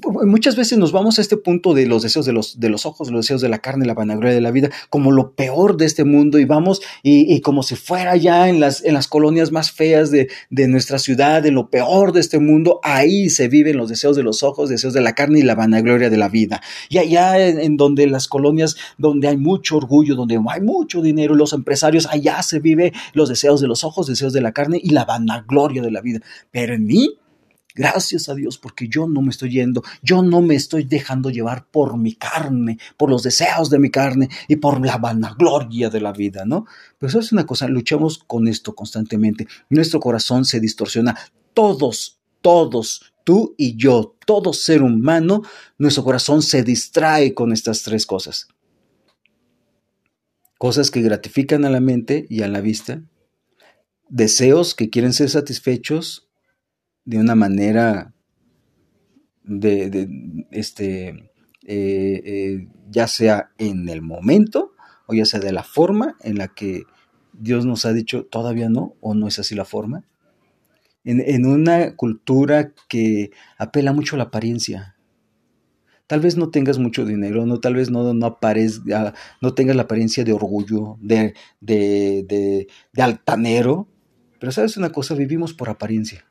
muchas 0.04 0.56
veces 0.56 0.78
nos 0.78 0.92
vamos 0.92 1.18
a 1.18 1.22
este 1.22 1.36
punto 1.38 1.72
de 1.72 1.86
los 1.86 2.02
deseos 2.02 2.26
de 2.26 2.32
los, 2.32 2.60
de 2.60 2.68
los 2.68 2.84
ojos, 2.84 3.10
los 3.10 3.24
deseos 3.24 3.40
de 3.40 3.48
la 3.48 3.58
carne, 3.58 3.86
la 3.86 3.94
vanagloria 3.94 4.34
de 4.34 4.40
la 4.42 4.50
vida, 4.50 4.70
como 4.90 5.10
lo 5.10 5.32
peor 5.32 5.76
de 5.78 5.86
este 5.86 6.04
mundo 6.04 6.38
y 6.38 6.44
vamos 6.44 6.82
y, 7.02 7.32
y 7.32 7.40
como 7.40 7.62
si 7.62 7.76
fuera 7.76 8.14
ya 8.16 8.48
en 8.48 8.60
las, 8.60 8.84
en 8.84 8.94
las 8.94 9.08
colonias 9.08 9.37
más 9.52 9.70
feas 9.70 10.10
de, 10.10 10.28
nuestra 10.50 10.98
ciudad, 10.98 11.42
de 11.42 11.50
lo 11.50 11.70
peor 11.70 12.12
de 12.12 12.20
este 12.20 12.38
mundo, 12.38 12.80
ahí 12.82 13.30
se 13.30 13.48
viven 13.48 13.76
los 13.76 13.88
deseos 13.88 14.16
de 14.16 14.22
los 14.22 14.42
ojos, 14.42 14.68
deseos 14.68 14.92
de 14.92 15.00
la 15.00 15.14
carne 15.14 15.38
y 15.40 15.42
la 15.42 15.54
vanagloria 15.54 16.10
de 16.10 16.16
la 16.16 16.28
vida. 16.28 16.60
Y 16.88 16.98
allá 16.98 17.38
en, 17.46 17.76
donde 17.76 18.06
las 18.06 18.28
colonias, 18.28 18.76
donde 18.98 19.28
hay 19.28 19.36
mucho 19.36 19.76
orgullo, 19.76 20.14
donde 20.14 20.38
hay 20.48 20.60
mucho 20.60 21.02
dinero, 21.02 21.34
los 21.34 21.52
empresarios, 21.52 22.06
allá 22.10 22.42
se 22.42 22.60
vive 22.60 22.92
los 23.12 23.28
deseos 23.28 23.60
de 23.60 23.68
los 23.68 23.84
ojos, 23.84 24.06
deseos 24.06 24.32
de 24.32 24.40
la 24.40 24.52
carne 24.52 24.80
y 24.82 24.90
la 24.90 25.04
vanagloria 25.04 25.82
de 25.82 25.90
la 25.90 26.00
vida. 26.00 26.20
Pero 26.50 26.74
en 26.74 26.86
mí, 26.86 27.18
Gracias 27.78 28.28
a 28.28 28.34
Dios 28.34 28.58
porque 28.58 28.88
yo 28.88 29.06
no 29.06 29.22
me 29.22 29.30
estoy 29.30 29.50
yendo, 29.50 29.84
yo 30.02 30.20
no 30.20 30.42
me 30.42 30.56
estoy 30.56 30.82
dejando 30.82 31.30
llevar 31.30 31.68
por 31.70 31.96
mi 31.96 32.16
carne, 32.16 32.76
por 32.96 33.08
los 33.08 33.22
deseos 33.22 33.70
de 33.70 33.78
mi 33.78 33.88
carne 33.88 34.28
y 34.48 34.56
por 34.56 34.84
la 34.84 34.96
vanagloria 34.96 35.88
de 35.88 36.00
la 36.00 36.12
vida, 36.12 36.44
¿no? 36.44 36.66
Pero 36.98 37.08
eso 37.08 37.20
es 37.20 37.30
una 37.30 37.46
cosa, 37.46 37.68
luchamos 37.68 38.18
con 38.18 38.48
esto 38.48 38.74
constantemente. 38.74 39.46
Nuestro 39.70 40.00
corazón 40.00 40.44
se 40.44 40.58
distorsiona. 40.58 41.16
Todos, 41.54 42.18
todos, 42.42 43.12
tú 43.22 43.54
y 43.56 43.76
yo, 43.76 44.16
todo 44.26 44.52
ser 44.52 44.82
humano, 44.82 45.42
nuestro 45.78 46.02
corazón 46.02 46.42
se 46.42 46.64
distrae 46.64 47.32
con 47.32 47.52
estas 47.52 47.84
tres 47.84 48.06
cosas. 48.06 48.48
Cosas 50.58 50.90
que 50.90 51.00
gratifican 51.00 51.64
a 51.64 51.70
la 51.70 51.78
mente 51.78 52.26
y 52.28 52.42
a 52.42 52.48
la 52.48 52.60
vista, 52.60 53.04
deseos 54.08 54.74
que 54.74 54.90
quieren 54.90 55.12
ser 55.12 55.30
satisfechos 55.30 56.27
de 57.08 57.18
una 57.18 57.34
manera 57.34 58.12
de, 59.42 60.46
este, 60.50 61.08
eh, 61.08 61.24
eh, 61.64 62.68
ya 62.90 63.08
sea 63.08 63.50
en 63.56 63.88
el 63.88 64.02
momento 64.02 64.74
o 65.06 65.14
ya 65.14 65.24
sea 65.24 65.40
de 65.40 65.52
la 65.52 65.62
forma 65.62 66.18
en 66.20 66.36
la 66.36 66.48
que 66.48 66.82
Dios 67.32 67.64
nos 67.64 67.86
ha 67.86 67.94
dicho 67.94 68.26
todavía 68.26 68.68
no 68.68 68.94
o 69.00 69.14
no 69.14 69.26
es 69.26 69.38
así 69.38 69.54
la 69.54 69.64
forma. 69.64 70.04
En, 71.02 71.46
una 71.46 71.96
cultura 71.96 72.74
que 72.90 73.30
apela 73.56 73.94
mucho 73.94 74.16
a 74.16 74.18
la 74.18 74.24
apariencia. 74.24 74.94
Tal 76.06 76.20
vez 76.20 76.36
no 76.36 76.50
tengas 76.50 76.78
mucho 76.78 77.06
dinero, 77.06 77.46
no, 77.46 77.58
tal 77.58 77.74
vez 77.74 77.90
no, 77.90 78.12
no, 78.12 78.38
no 79.40 79.54
tengas 79.54 79.76
la 79.76 79.82
apariencia 79.82 80.24
de 80.24 80.34
orgullo, 80.34 80.98
de, 81.00 81.32
de, 81.62 82.68
de 82.92 83.02
altanero, 83.02 83.88
pero 84.38 84.52
sabes 84.52 84.76
una 84.76 84.90
cosa, 84.90 85.14
vivimos 85.14 85.54
por 85.54 85.70
apariencia 85.70 86.28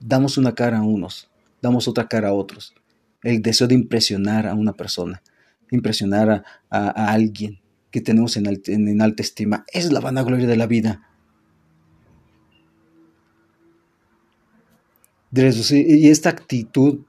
damos 0.00 0.38
una 0.38 0.54
cara 0.54 0.78
a 0.78 0.82
unos, 0.82 1.28
damos 1.62 1.88
otra 1.88 2.08
cara 2.08 2.28
a 2.28 2.32
otros. 2.32 2.74
El 3.22 3.42
deseo 3.42 3.66
de 3.66 3.74
impresionar 3.74 4.46
a 4.46 4.54
una 4.54 4.74
persona, 4.74 5.22
impresionar 5.70 6.44
a, 6.70 6.88
alguien 7.12 7.60
que 7.90 8.00
tenemos 8.00 8.36
en, 8.36 8.46
en, 8.66 9.02
alta 9.02 9.22
estima, 9.22 9.64
es 9.72 9.92
la 9.92 10.00
vanagloria 10.00 10.46
de 10.46 10.56
la 10.56 10.66
vida. 10.66 11.08
Y 15.32 16.10
esta 16.10 16.30
actitud 16.30 17.00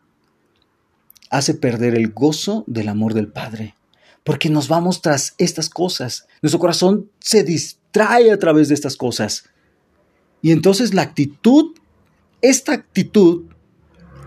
hace 1.30 1.54
perder 1.54 1.96
el 1.96 2.12
gozo 2.12 2.64
del 2.66 2.88
amor 2.88 3.14
del 3.14 3.28
Padre, 3.28 3.76
porque 4.24 4.50
nos 4.50 4.68
vamos 4.68 5.02
tras 5.02 5.36
estas 5.38 5.70
cosas. 5.70 6.28
Nuestro 6.42 6.60
corazón 6.60 7.12
se 7.20 7.44
distrae 7.44 8.32
a 8.32 8.40
través 8.40 8.70
de 8.70 8.74
estas 8.74 8.96
cosas. 8.96 9.50
Y 10.42 10.52
entonces 10.52 10.94
la 10.94 11.02
actitud 11.02 11.76
esta 12.42 12.74
actitud 12.74 13.46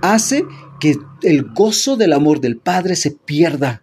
hace 0.01 0.45
que 0.81 0.97
el 1.23 1.45
gozo 1.45 1.97
del 1.97 2.13
amor 2.13 2.41
del 2.41 2.59
Padre 2.59 2.97
se 2.97 3.11
pierda. 3.11 3.83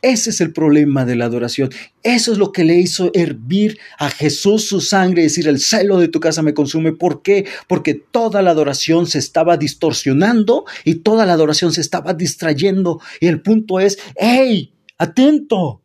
Ese 0.00 0.30
es 0.30 0.40
el 0.40 0.52
problema 0.52 1.04
de 1.04 1.16
la 1.16 1.24
adoración. 1.24 1.70
Eso 2.04 2.32
es 2.32 2.38
lo 2.38 2.52
que 2.52 2.62
le 2.62 2.76
hizo 2.78 3.10
hervir 3.14 3.78
a 3.98 4.10
Jesús 4.10 4.68
su 4.68 4.80
sangre 4.80 5.22
decir, 5.22 5.48
el 5.48 5.58
celo 5.58 5.98
de 5.98 6.06
tu 6.06 6.20
casa 6.20 6.42
me 6.42 6.54
consume. 6.54 6.92
¿Por 6.92 7.22
qué? 7.22 7.46
Porque 7.66 7.94
toda 7.94 8.40
la 8.42 8.50
adoración 8.50 9.06
se 9.06 9.18
estaba 9.18 9.56
distorsionando 9.56 10.64
y 10.84 10.96
toda 10.96 11.26
la 11.26 11.32
adoración 11.32 11.72
se 11.72 11.80
estaba 11.80 12.14
distrayendo. 12.14 13.00
Y 13.20 13.26
el 13.26 13.42
punto 13.42 13.80
es, 13.80 13.98
¡hey! 14.16 14.72
Atento. 14.98 15.82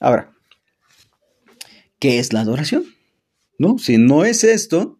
Ahora, 0.00 0.32
¿qué 1.98 2.18
es 2.18 2.32
la 2.32 2.40
adoración? 2.40 2.84
¿No? 3.58 3.78
Si 3.78 3.98
no 3.98 4.24
es 4.24 4.44
esto, 4.44 4.97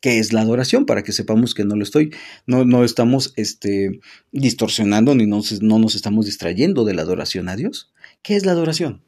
qué 0.00 0.18
es 0.18 0.32
la 0.32 0.42
adoración 0.42 0.86
para 0.86 1.02
que 1.02 1.12
sepamos 1.12 1.54
que 1.54 1.64
no 1.64 1.76
lo 1.76 1.82
estoy, 1.82 2.14
no, 2.46 2.64
no 2.64 2.84
estamos 2.84 3.32
este, 3.36 4.00
distorsionando 4.32 5.14
ni 5.14 5.26
no 5.26 5.40
nos 5.78 5.94
estamos 5.94 6.26
distrayendo 6.26 6.84
de 6.84 6.94
la 6.94 7.02
adoración 7.02 7.48
a 7.48 7.56
Dios. 7.56 7.92
¿Qué 8.22 8.36
es 8.36 8.46
la 8.46 8.52
adoración? 8.52 9.02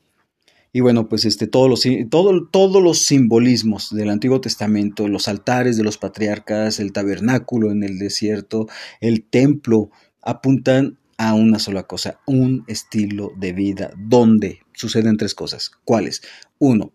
Y 0.73 0.81
bueno, 0.81 1.09
pues 1.09 1.25
este, 1.25 1.49
todos, 1.49 1.69
los, 1.69 1.85
todo, 2.11 2.47
todos 2.49 2.83
los 2.83 3.01
simbolismos 3.01 3.91
del 3.91 4.09
Antiguo 4.09 4.41
Testamento, 4.41 5.09
los 5.09 5.27
altares 5.27 5.77
de 5.77 5.83
los 5.83 5.99
patriarcas, 5.99 6.79
el 6.79 6.93
tabernáculo 6.93 7.73
en 7.73 7.83
el 7.83 7.99
desierto, 7.99 8.69
el 9.01 9.25
templo, 9.25 9.91
apuntan 10.23 10.99
a 11.19 11.35
una 11.35 11.59
sola 11.59 11.83
cosa, 11.83 12.21
un 12.25 12.65
estilo 12.69 13.33
de 13.37 13.53
vida 13.53 13.91
donde 13.99 14.61
suceden 14.73 15.17
tres 15.17 15.35
cosas. 15.35 15.73
¿Cuáles? 15.85 16.23
Uno, 16.59 16.93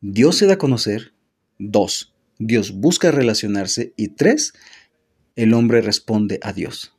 Dios 0.00 0.36
se 0.36 0.46
da 0.46 0.54
a 0.54 0.58
conocer. 0.58 1.12
Dos, 1.58 2.14
Dios 2.38 2.72
busca 2.72 3.10
relacionarse. 3.10 3.92
Y 3.96 4.08
tres, 4.08 4.52
el 5.36 5.54
hombre 5.54 5.80
responde 5.80 6.38
a 6.42 6.52
Dios. 6.52 6.94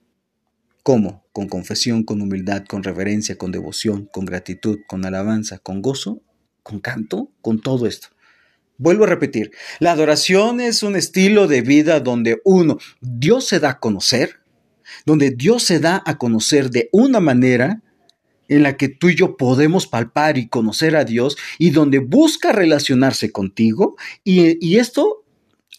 ¿Cómo? 0.83 1.25
Con 1.33 1.47
confesión, 1.49 2.03
con 2.03 2.21
humildad, 2.21 2.63
con 2.65 2.83
reverencia, 2.83 3.37
con 3.37 3.51
devoción, 3.51 4.09
con 4.11 4.25
gratitud, 4.25 4.79
con 4.87 5.05
alabanza, 5.05 5.59
con 5.59 5.81
gozo, 5.81 6.21
con 6.63 6.79
canto, 6.79 7.31
con 7.41 7.61
todo 7.61 7.87
esto. 7.87 8.09
Vuelvo 8.77 9.05
a 9.05 9.07
repetir, 9.07 9.51
la 9.79 9.91
adoración 9.91 10.61
es 10.61 10.83
un 10.83 10.95
estilo 10.95 11.47
de 11.47 11.61
vida 11.61 11.99
donde 11.99 12.39
uno, 12.45 12.77
Dios 13.01 13.47
se 13.47 13.59
da 13.59 13.71
a 13.71 13.79
conocer, 13.79 14.39
donde 15.05 15.31
Dios 15.31 15.63
se 15.63 15.79
da 15.79 16.01
a 16.05 16.17
conocer 16.17 16.69
de 16.69 16.89
una 16.91 17.19
manera 17.19 17.81
en 18.47 18.63
la 18.63 18.77
que 18.77 18.87
tú 18.87 19.09
y 19.09 19.15
yo 19.15 19.35
podemos 19.35 19.87
palpar 19.87 20.37
y 20.37 20.47
conocer 20.47 20.95
a 20.95 21.05
Dios 21.05 21.37
y 21.57 21.71
donde 21.71 21.99
busca 21.99 22.51
relacionarse 22.51 23.31
contigo 23.31 23.97
y, 24.23 24.63
y 24.65 24.77
esto 24.77 25.25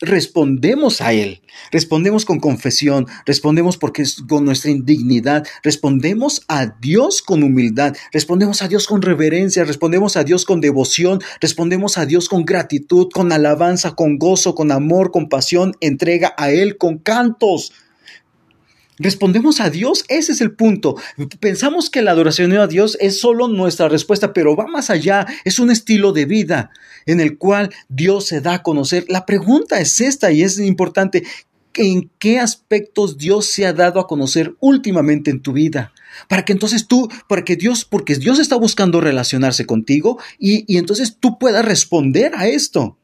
respondemos 0.01 1.01
a 1.01 1.13
Él, 1.13 1.43
respondemos 1.73 2.25
con 2.25 2.39
confesión, 2.39 3.07
respondemos 3.27 3.77
porque 3.77 4.03
es 4.03 4.23
con 4.29 4.45
nuestra 4.45 4.71
indignidad, 4.71 5.47
respondemos 5.63 6.45
a 6.49 6.67
Dios 6.67 7.23
con 7.23 7.43
humildad, 7.43 7.97
respondemos 8.13 8.63
a 8.63 8.69
Dios 8.69 8.87
con 8.87 9.03
reverencia, 9.03 9.65
respondemos 9.65 10.17
a 10.17 10.25
Dios 10.25 10.45
con 10.45 10.61
devoción, 10.61 11.21
respondemos 11.41 11.99
a 11.99 12.07
Dios 12.07 12.29
con 12.29 12.45
gratitud, 12.45 13.09
con 13.13 13.33
alabanza, 13.33 13.95
con 13.95 14.19
gozo, 14.19 14.55
con 14.55 14.71
amor, 14.71 15.11
con 15.11 15.29
pasión, 15.29 15.75
entrega 15.81 16.35
a 16.37 16.51
Él 16.51 16.79
con 16.79 16.99
cantos. 16.99 17.73
Respondemos 18.99 19.61
a 19.61 19.71
Dios, 19.71 20.05
ese 20.09 20.33
es 20.33 20.41
el 20.41 20.53
punto. 20.53 20.97
Pensamos 21.41 21.89
que 21.91 22.03
la 22.03 22.11
adoración 22.11 22.53
a 22.53 22.67
Dios 22.67 22.97
es 23.01 23.21
solo 23.21 23.49
nuestra 23.49 23.89
respuesta, 23.89 24.33
pero 24.33 24.57
va 24.57 24.67
más 24.67 24.91
allá, 24.91 25.27
es 25.45 25.59
un 25.59 25.71
estilo 25.71 26.13
de 26.13 26.25
vida 26.25 26.71
en 27.07 27.21
el 27.21 27.39
cual 27.39 27.71
Dios 27.89 28.27
se 28.27 28.41
da 28.41 28.55
a 28.55 28.63
conocer. 28.63 29.05
La 29.09 29.25
pregunta 29.25 29.81
es 29.81 30.01
esta 30.01 30.33
y 30.33 30.43
es 30.43 30.59
importante. 30.59 31.25
¿En 31.75 32.11
qué 32.19 32.41
aspectos 32.41 33.19
Dios 33.19 33.47
se 33.47 33.65
ha 33.65 33.73
dado 33.73 34.01
a 34.01 34.09
conocer 34.09 34.57
últimamente 34.59 35.31
en 35.31 35.41
tu 35.41 35.53
vida? 35.53 35.93
Para 36.29 36.45
que 36.45 36.53
entonces 36.53 36.89
tú, 36.89 37.09
para 37.29 37.45
que 37.45 37.55
Dios, 37.55 37.85
porque 37.85 38.17
Dios 38.17 38.41
está 38.41 38.57
buscando 38.57 39.01
relacionarse 39.01 39.65
contigo 39.65 40.19
y, 40.41 40.65
y 40.67 40.79
entonces 40.79 41.17
tú 41.21 41.39
puedas 41.39 41.65
responder 41.65 42.33
a 42.35 42.49
esto. 42.49 42.97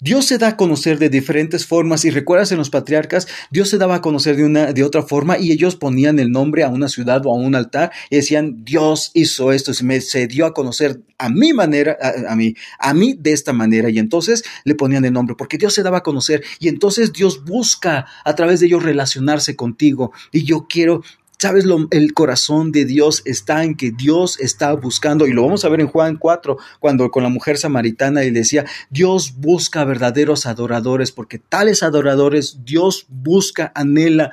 Dios 0.00 0.26
se 0.26 0.38
da 0.38 0.48
a 0.48 0.56
conocer 0.56 0.98
de 0.98 1.08
diferentes 1.08 1.66
formas. 1.66 2.04
Y 2.04 2.10
recuerdas 2.10 2.52
en 2.52 2.58
los 2.58 2.70
patriarcas, 2.70 3.26
Dios 3.50 3.68
se 3.68 3.78
daba 3.78 3.96
a 3.96 4.00
conocer 4.00 4.36
de 4.36 4.44
una 4.44 4.72
de 4.72 4.84
otra 4.84 5.02
forma 5.02 5.38
y 5.38 5.52
ellos 5.52 5.76
ponían 5.76 6.18
el 6.18 6.30
nombre 6.30 6.64
a 6.64 6.68
una 6.68 6.88
ciudad 6.88 7.24
o 7.26 7.30
a 7.30 7.38
un 7.38 7.54
altar 7.54 7.92
y 8.10 8.16
decían, 8.16 8.64
Dios 8.64 9.10
hizo 9.14 9.52
esto, 9.52 9.72
se 9.74 9.84
me 9.84 10.00
se 10.00 10.26
dio 10.26 10.46
a 10.46 10.54
conocer 10.54 11.00
a 11.18 11.28
mi 11.28 11.52
manera, 11.52 11.96
a, 12.00 12.32
a, 12.32 12.36
mí, 12.36 12.54
a 12.78 12.92
mí 12.94 13.14
de 13.18 13.32
esta 13.32 13.52
manera 13.52 13.88
y 13.90 13.98
entonces 13.98 14.44
le 14.64 14.74
ponían 14.74 15.04
el 15.04 15.12
nombre 15.12 15.36
porque 15.36 15.58
Dios 15.58 15.74
se 15.74 15.82
daba 15.82 15.98
a 15.98 16.02
conocer. 16.02 16.44
Y 16.58 16.68
entonces 16.68 17.12
Dios 17.12 17.44
busca 17.44 18.06
a 18.24 18.34
través 18.34 18.60
de 18.60 18.66
ellos 18.66 18.82
relacionarse 18.82 19.56
contigo. 19.56 20.12
Y 20.32 20.44
yo 20.44 20.66
quiero 20.68 21.02
Sabes, 21.38 21.64
lo, 21.64 21.88
el 21.90 22.14
corazón 22.14 22.72
de 22.72 22.84
Dios 22.84 23.22
está 23.24 23.64
en 23.64 23.76
que 23.76 23.90
Dios 23.90 24.38
está 24.40 24.72
buscando, 24.72 25.26
y 25.26 25.32
lo 25.32 25.42
vamos 25.42 25.64
a 25.64 25.68
ver 25.68 25.80
en 25.80 25.88
Juan 25.88 26.16
4, 26.16 26.56
cuando 26.80 27.10
con 27.10 27.22
la 27.22 27.28
mujer 27.28 27.58
samaritana 27.58 28.24
y 28.24 28.30
decía, 28.30 28.64
Dios 28.90 29.34
busca 29.36 29.84
verdaderos 29.84 30.46
adoradores, 30.46 31.12
porque 31.12 31.38
tales 31.38 31.82
adoradores 31.82 32.64
Dios 32.64 33.06
busca, 33.08 33.72
anhela, 33.74 34.30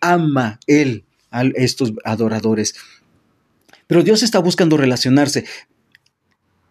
ama 0.00 0.58
Él 0.66 1.04
a 1.30 1.42
estos 1.54 1.92
adoradores. 2.04 2.74
Pero 3.86 4.02
Dios 4.02 4.22
está 4.22 4.38
buscando 4.38 4.76
relacionarse. 4.76 5.44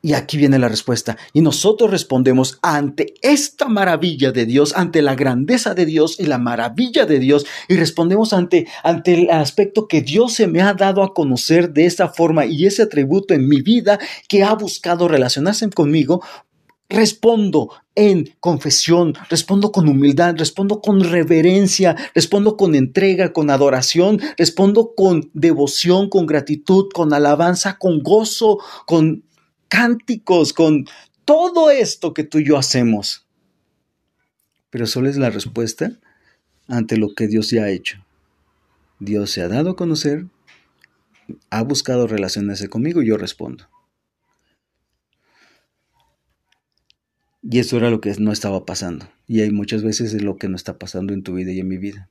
Y 0.02 0.14
aquí 0.14 0.38
viene 0.38 0.60
la 0.60 0.70
respuesta. 0.70 1.18
Y 1.34 1.42
nosotros 1.42 1.90
respondemos 1.90 2.60
ante 2.62 3.16
esta 3.22 3.68
maravilla 3.68 4.32
de 4.32 4.46
Dios, 4.46 4.74
ante 4.76 5.02
la 5.02 5.16
grandeza 5.16 5.74
de 5.74 5.86
Dios 5.86 6.20
y 6.20 6.26
la 6.26 6.38
maravilla 6.38 7.06
de 7.06 7.20
Dios. 7.20 7.46
Y 7.68 7.76
respondemos 7.76 8.32
ante, 8.32 8.68
ante 8.84 9.16
el 9.16 9.30
aspecto 9.32 9.88
que 9.88 10.02
Dios 10.02 10.34
se 10.34 10.48
me 10.48 10.62
ha 10.62 10.74
dado 10.74 11.02
a 11.04 11.14
conocer 11.14 11.74
de 11.74 11.86
esta 11.86 12.10
forma 12.10 12.46
y 12.46 12.66
ese 12.68 12.84
atributo 12.84 13.34
en 13.34 13.48
mi 13.48 13.62
vida 13.62 14.00
que 14.28 14.44
ha 14.44 14.54
buscado 14.54 15.08
relacionarse 15.08 15.68
conmigo. 15.72 16.22
Respondo 16.90 17.72
en 17.96 18.34
confesión, 18.40 19.14
respondo 19.30 19.74
con 19.74 19.90
humildad, 19.90 20.36
respondo 20.38 20.80
con 20.80 21.02
reverencia, 21.02 21.98
respondo 22.14 22.56
con 22.56 22.76
entrega, 22.76 23.34
con 23.34 23.50
adoración, 23.50 24.22
respondo 24.38 24.94
con 24.96 25.30
devoción, 25.34 26.08
con 26.08 26.28
gratitud, 26.28 26.86
con 26.94 27.12
alabanza, 27.12 27.78
con 27.78 28.02
gozo, 28.04 28.60
con 28.86 29.24
cánticos, 29.68 30.54
con 30.54 30.86
todo 31.26 31.70
esto 31.72 32.14
que 32.14 32.24
tú 32.24 32.40
y 32.40 32.46
yo 32.46 32.58
hacemos. 32.58 33.28
Pero 34.70 34.86
solo 34.86 35.10
es 35.10 35.18
la 35.18 35.30
respuesta 35.30 36.00
ante 36.68 36.98
lo 36.98 37.14
que 37.16 37.28
Dios 37.28 37.50
ya 37.50 37.64
ha 37.64 37.70
hecho. 37.70 38.06
Dios 39.00 39.32
se 39.32 39.42
ha 39.42 39.48
dado 39.48 39.72
a 39.72 39.76
conocer, 39.76 40.26
ha 41.50 41.62
buscado 41.64 42.08
relacionarse 42.08 42.68
conmigo 42.68 43.02
y 43.02 43.08
yo 43.08 43.18
respondo. 43.18 43.70
Y 47.50 47.60
eso 47.60 47.78
era 47.78 47.90
lo 47.90 48.02
que 48.02 48.14
no 48.20 48.32
estaba 48.32 48.66
pasando. 48.66 49.10
Y 49.28 49.42
hay 49.42 49.52
muchas 49.52 49.84
veces 49.84 50.14
es 50.14 50.22
lo 50.22 50.38
que 50.38 50.50
no 50.50 50.56
está 50.56 50.78
pasando 50.78 51.14
en 51.14 51.24
tu 51.24 51.34
vida 51.34 51.52
y 51.52 51.60
en 51.60 51.68
mi 51.68 51.78
vida. 51.78 52.10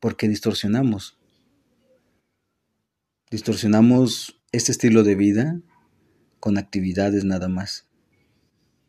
Porque 0.00 0.28
distorsionamos. 0.28 1.18
Distorsionamos 3.30 4.40
este 4.50 4.72
estilo 4.72 5.02
de 5.02 5.14
vida 5.14 5.60
con 6.44 6.58
actividades 6.58 7.24
nada 7.24 7.48
más. 7.48 7.86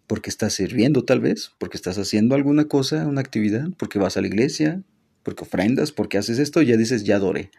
Porque 0.08 0.30
estás 0.30 0.52
sirviendo 0.52 1.06
tal 1.06 1.22
vez, 1.22 1.54
porque 1.58 1.78
estás 1.78 1.98
haciendo 1.98 2.36
alguna 2.36 2.66
cosa, 2.66 3.08
una 3.08 3.22
actividad, 3.22 3.70
porque 3.78 3.98
vas 3.98 4.18
a 4.18 4.22
la 4.22 4.28
iglesia, 4.28 4.84
porque 5.24 5.46
ofrendas, 5.46 5.94
porque 5.94 6.18
haces 6.18 6.38
esto, 6.38 6.62
ya 6.62 6.76
dices, 6.76 7.06
ya 7.06 7.16
adoré. 7.16 7.52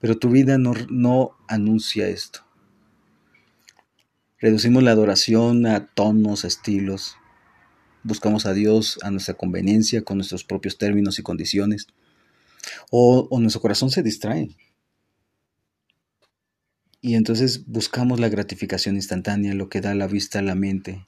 Pero 0.00 0.18
tu 0.18 0.30
vida 0.30 0.58
no, 0.58 0.74
no 0.90 1.36
anuncia 1.46 2.08
esto. 2.08 2.40
Reducimos 4.40 4.82
la 4.82 4.90
adoración 4.90 5.64
a 5.66 5.86
tonos, 5.86 6.44
a 6.44 6.48
estilos. 6.48 7.14
Buscamos 8.02 8.46
a 8.46 8.52
Dios 8.52 8.98
a 9.02 9.12
nuestra 9.12 9.34
conveniencia, 9.34 10.02
con 10.02 10.16
nuestros 10.16 10.42
propios 10.42 10.76
términos 10.76 11.20
y 11.20 11.22
condiciones. 11.22 11.86
O, 12.90 13.28
o 13.30 13.38
nuestro 13.38 13.60
corazón 13.60 13.90
se 13.92 14.02
distrae 14.02 14.56
y 17.00 17.14
entonces 17.14 17.66
buscamos 17.66 18.18
la 18.18 18.28
gratificación 18.28 18.96
instantánea, 18.96 19.54
lo 19.54 19.68
que 19.68 19.80
da 19.80 19.94
la 19.94 20.08
vista 20.08 20.40
a 20.40 20.42
la 20.42 20.54
mente. 20.54 21.06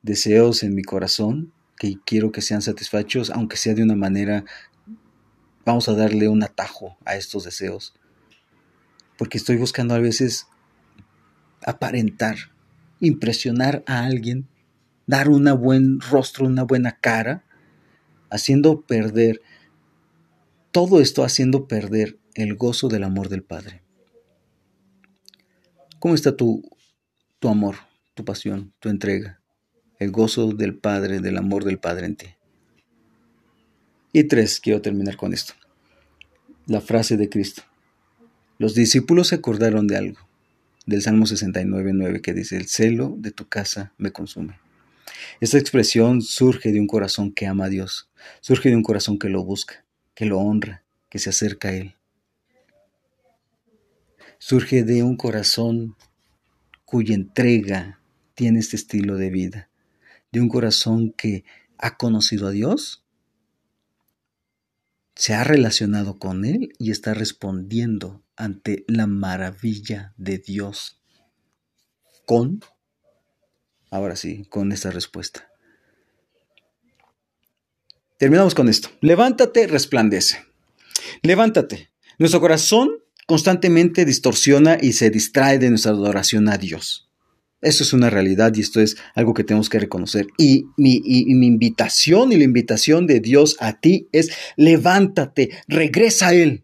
Deseos 0.00 0.62
en 0.62 0.74
mi 0.74 0.82
corazón 0.82 1.52
que 1.78 1.96
quiero 2.04 2.32
que 2.32 2.40
sean 2.40 2.62
satisfechos, 2.62 3.30
aunque 3.30 3.56
sea 3.56 3.74
de 3.74 3.82
una 3.82 3.94
manera, 3.94 4.44
vamos 5.66 5.88
a 5.88 5.94
darle 5.94 6.28
un 6.28 6.42
atajo 6.42 6.96
a 7.04 7.16
estos 7.16 7.44
deseos. 7.44 7.94
Porque 9.18 9.36
estoy 9.36 9.56
buscando 9.56 9.94
a 9.94 9.98
veces 9.98 10.46
aparentar, 11.64 12.36
impresionar 13.00 13.84
a 13.86 14.04
alguien, 14.04 14.48
dar 15.06 15.28
un 15.28 15.44
buen 15.60 16.00
rostro, 16.00 16.46
una 16.46 16.62
buena 16.62 16.98
cara, 17.00 17.44
haciendo 18.30 18.80
perder, 18.80 19.42
todo 20.70 21.00
esto 21.00 21.22
haciendo 21.22 21.68
perder 21.68 22.18
el 22.34 22.56
gozo 22.56 22.88
del 22.88 23.04
amor 23.04 23.28
del 23.28 23.42
Padre. 23.42 23.82
¿Cómo 26.02 26.16
está 26.16 26.36
tu, 26.36 26.68
tu 27.38 27.48
amor, 27.48 27.76
tu 28.14 28.24
pasión, 28.24 28.72
tu 28.80 28.88
entrega, 28.88 29.40
el 30.00 30.10
gozo 30.10 30.50
del 30.50 30.74
Padre, 30.74 31.20
del 31.20 31.38
amor 31.38 31.62
del 31.62 31.78
Padre 31.78 32.06
en 32.06 32.16
ti? 32.16 32.26
Y 34.12 34.24
tres, 34.24 34.58
quiero 34.58 34.82
terminar 34.82 35.16
con 35.16 35.32
esto. 35.32 35.54
La 36.66 36.80
frase 36.80 37.16
de 37.16 37.28
Cristo. 37.28 37.62
Los 38.58 38.74
discípulos 38.74 39.28
se 39.28 39.36
acordaron 39.36 39.86
de 39.86 39.96
algo, 39.96 40.18
del 40.86 41.02
Salmo 41.02 41.24
69.9 41.24 42.20
que 42.20 42.34
dice, 42.34 42.56
el 42.56 42.66
celo 42.66 43.14
de 43.16 43.30
tu 43.30 43.46
casa 43.46 43.92
me 43.96 44.10
consume. 44.10 44.58
Esta 45.40 45.58
expresión 45.58 46.20
surge 46.20 46.72
de 46.72 46.80
un 46.80 46.88
corazón 46.88 47.30
que 47.30 47.46
ama 47.46 47.66
a 47.66 47.68
Dios, 47.68 48.10
surge 48.40 48.70
de 48.70 48.74
un 48.74 48.82
corazón 48.82 49.20
que 49.20 49.28
lo 49.28 49.44
busca, 49.44 49.84
que 50.16 50.26
lo 50.26 50.40
honra, 50.40 50.82
que 51.08 51.20
se 51.20 51.30
acerca 51.30 51.68
a 51.68 51.74
Él 51.74 51.94
surge 54.44 54.82
de 54.82 55.04
un 55.04 55.16
corazón 55.16 55.96
cuya 56.84 57.14
entrega 57.14 58.00
tiene 58.34 58.58
este 58.58 58.74
estilo 58.74 59.16
de 59.16 59.30
vida, 59.30 59.70
de 60.32 60.40
un 60.40 60.48
corazón 60.48 61.12
que 61.12 61.44
ha 61.78 61.96
conocido 61.96 62.48
a 62.48 62.50
Dios, 62.50 63.04
se 65.14 65.34
ha 65.34 65.44
relacionado 65.44 66.18
con 66.18 66.44
Él 66.44 66.72
y 66.80 66.90
está 66.90 67.14
respondiendo 67.14 68.24
ante 68.34 68.84
la 68.88 69.06
maravilla 69.06 70.12
de 70.16 70.38
Dios. 70.38 71.00
con, 72.26 72.64
ahora 73.90 74.16
sí, 74.16 74.44
con 74.46 74.72
esta 74.72 74.90
respuesta. 74.90 75.48
Terminamos 78.18 78.56
con 78.56 78.68
esto. 78.68 78.90
Levántate, 79.00 79.68
resplandece. 79.68 80.44
Levántate. 81.22 81.92
Nuestro 82.18 82.40
corazón 82.40 83.01
constantemente 83.32 84.04
distorsiona 84.04 84.76
y 84.78 84.92
se 84.92 85.08
distrae 85.08 85.58
de 85.58 85.70
nuestra 85.70 85.92
adoración 85.92 86.50
a 86.50 86.58
Dios. 86.58 87.08
Eso 87.62 87.82
es 87.82 87.94
una 87.94 88.10
realidad 88.10 88.52
y 88.54 88.60
esto 88.60 88.78
es 88.78 88.98
algo 89.14 89.32
que 89.32 89.42
tenemos 89.42 89.70
que 89.70 89.78
reconocer. 89.78 90.26
Y 90.36 90.66
mi, 90.76 91.00
y 91.02 91.34
mi, 91.34 91.46
invitación 91.46 92.30
y 92.32 92.36
la 92.36 92.44
invitación 92.44 93.06
de 93.06 93.20
Dios 93.20 93.56
a 93.58 93.80
ti 93.80 94.06
es 94.12 94.32
levántate, 94.56 95.48
regresa 95.66 96.28
a 96.28 96.34
Él. 96.34 96.62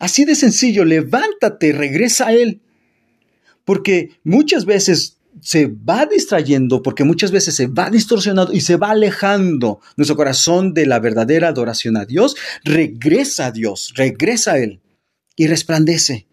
Así 0.00 0.24
de 0.24 0.34
sencillo, 0.34 0.84
levántate, 0.84 1.70
regresa 1.70 2.26
a 2.26 2.32
Él. 2.32 2.60
Porque 3.64 4.18
muchas 4.24 4.64
veces 4.64 5.18
se 5.40 5.66
va 5.68 6.04
distrayendo, 6.06 6.82
porque 6.82 7.04
muchas 7.04 7.30
veces 7.30 7.54
se 7.54 7.68
va 7.68 7.90
distorsionando 7.90 8.52
y 8.52 8.60
se 8.60 8.74
va 8.74 8.90
alejando 8.90 9.78
nuestro 9.96 10.16
corazón 10.16 10.74
de 10.74 10.86
la 10.86 10.98
verdadera 10.98 11.46
adoración 11.46 11.96
a 11.96 12.06
Dios, 12.06 12.34
regresa 12.64 13.46
a 13.46 13.52
Dios, 13.52 13.92
regresa 13.94 14.54
a 14.54 14.58
Él 14.58 14.80
y 15.36 15.46
resplandece. 15.46 16.26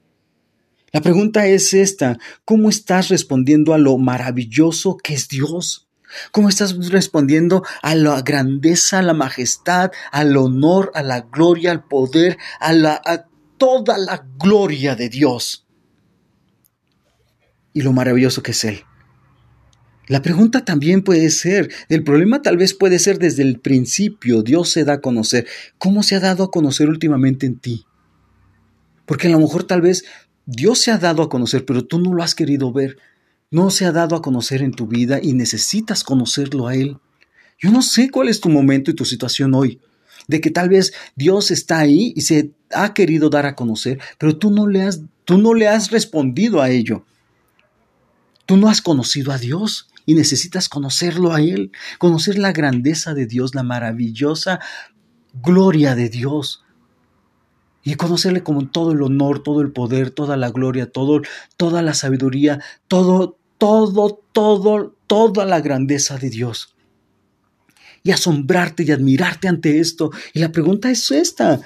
La 0.92 1.02
pregunta 1.02 1.48
es 1.48 1.74
esta, 1.74 2.20
¿cómo 2.44 2.70
estás 2.70 3.10
respondiendo 3.10 3.74
a 3.74 3.78
lo 3.78 3.98
maravilloso 3.98 4.98
que 4.98 5.14
es 5.14 5.30
Dios? 5.30 5.88
¿Cómo 6.32 6.50
estás 6.50 6.90
respondiendo 6.90 7.64
a 7.82 7.96
la 7.96 8.22
grandeza, 8.22 9.00
a 9.00 9.02
la 9.02 9.14
majestad, 9.14 9.92
al 10.12 10.36
honor, 10.36 10.92
a 10.94 11.04
la 11.04 11.22
gloria, 11.22 11.72
al 11.72 11.86
poder, 11.86 12.38
a, 12.60 12.74
la, 12.74 13.02
a 13.06 13.28
toda 13.58 13.98
la 13.98 14.26
gloria 14.38 14.96
de 14.96 15.08
Dios? 15.08 15.66
Y 17.74 17.82
lo 17.82 17.94
maravilloso 17.94 18.44
que 18.44 18.52
es 18.52 18.64
Él. 18.66 18.84
La 20.08 20.22
pregunta 20.22 20.66
también 20.66 21.04
puede 21.04 21.30
ser, 21.30 21.72
el 21.88 22.04
problema 22.04 22.42
tal 22.42 22.58
vez 22.58 22.74
puede 22.74 23.00
ser 23.00 23.18
desde 23.18 23.44
el 23.44 23.62
principio, 23.62 24.44
Dios 24.44 24.70
se 24.70 24.84
da 24.84 24.94
a 24.94 25.02
conocer. 25.02 25.48
¿Cómo 25.78 26.04
se 26.04 26.16
ha 26.16 26.20
dado 26.20 26.44
a 26.44 26.52
conocer 26.52 26.90
últimamente 26.90 27.46
en 27.46 27.60
ti? 27.60 27.86
Porque 29.12 29.28
a 29.28 29.32
lo 29.32 29.42
mejor 29.42 29.66
tal 29.66 29.82
vez 29.82 30.06
Dios 30.46 30.80
se 30.80 30.90
ha 30.90 30.98
dado 30.98 31.22
a 31.22 31.28
conocer, 31.28 31.66
pero 31.66 31.84
tú 31.84 32.00
no 32.00 32.14
lo 32.14 32.24
has 32.24 32.34
querido 32.34 32.72
ver. 32.72 32.98
No 33.50 33.70
se 33.70 33.84
ha 33.84 33.92
dado 33.92 34.16
a 34.16 34.22
conocer 34.22 34.62
en 34.62 34.72
tu 34.72 34.88
vida 34.88 35.20
y 35.22 35.34
necesitas 35.34 36.06
conocerlo 36.06 36.70
a 36.70 36.76
Él. 36.76 36.96
Yo 37.60 37.72
no 37.72 37.82
sé 37.82 38.10
cuál 38.10 38.30
es 38.30 38.40
tu 38.40 38.48
momento 38.48 38.90
y 38.90 38.94
tu 38.94 39.04
situación 39.04 39.54
hoy, 39.54 39.82
de 40.30 40.40
que 40.40 40.50
tal 40.50 40.70
vez 40.70 40.94
Dios 41.18 41.52
está 41.52 41.80
ahí 41.80 42.14
y 42.16 42.22
se 42.22 42.52
ha 42.74 42.94
querido 42.94 43.30
dar 43.30 43.46
a 43.46 43.54
conocer, 43.54 44.00
pero 44.18 44.38
tú 44.38 44.50
no 44.50 44.66
le 44.66 44.84
has, 44.84 45.02
tú 45.26 45.38
no 45.38 45.56
le 45.56 45.68
has 45.68 45.92
respondido 45.92 46.62
a 46.62 46.70
ello. 46.70 47.04
Tú 48.46 48.56
no 48.56 48.70
has 48.70 48.82
conocido 48.82 49.34
a 49.34 49.38
Dios 49.38 49.90
y 50.06 50.16
necesitas 50.16 50.70
conocerlo 50.70 51.34
a 51.34 51.42
Él, 51.42 51.74
conocer 52.00 52.38
la 52.38 52.54
grandeza 52.54 53.14
de 53.14 53.26
Dios, 53.26 53.56
la 53.56 53.64
maravillosa 53.64 54.62
gloria 55.34 55.96
de 55.96 56.08
Dios. 56.08 56.61
Y 57.84 57.96
conocerle 57.96 58.44
como 58.44 58.68
todo 58.68 58.92
el 58.92 59.02
honor, 59.02 59.42
todo 59.42 59.62
el 59.62 59.72
poder, 59.72 60.12
toda 60.12 60.38
la 60.38 60.52
gloria, 60.52 60.92
todo, 60.92 61.22
toda 61.58 61.82
la 61.82 61.94
sabiduría, 61.94 62.62
todo, 62.88 63.38
todo, 63.58 64.22
todo, 64.32 64.96
toda 65.08 65.46
la 65.46 65.62
grandeza 65.62 66.18
de 66.18 66.30
Dios. 66.30 66.76
Y 68.04 68.12
asombrarte 68.12 68.84
y 68.84 68.92
admirarte 68.92 69.48
ante 69.48 69.80
esto. 69.80 70.12
Y 70.34 70.40
la 70.40 70.52
pregunta 70.52 70.92
es 70.92 71.10
esta. 71.12 71.62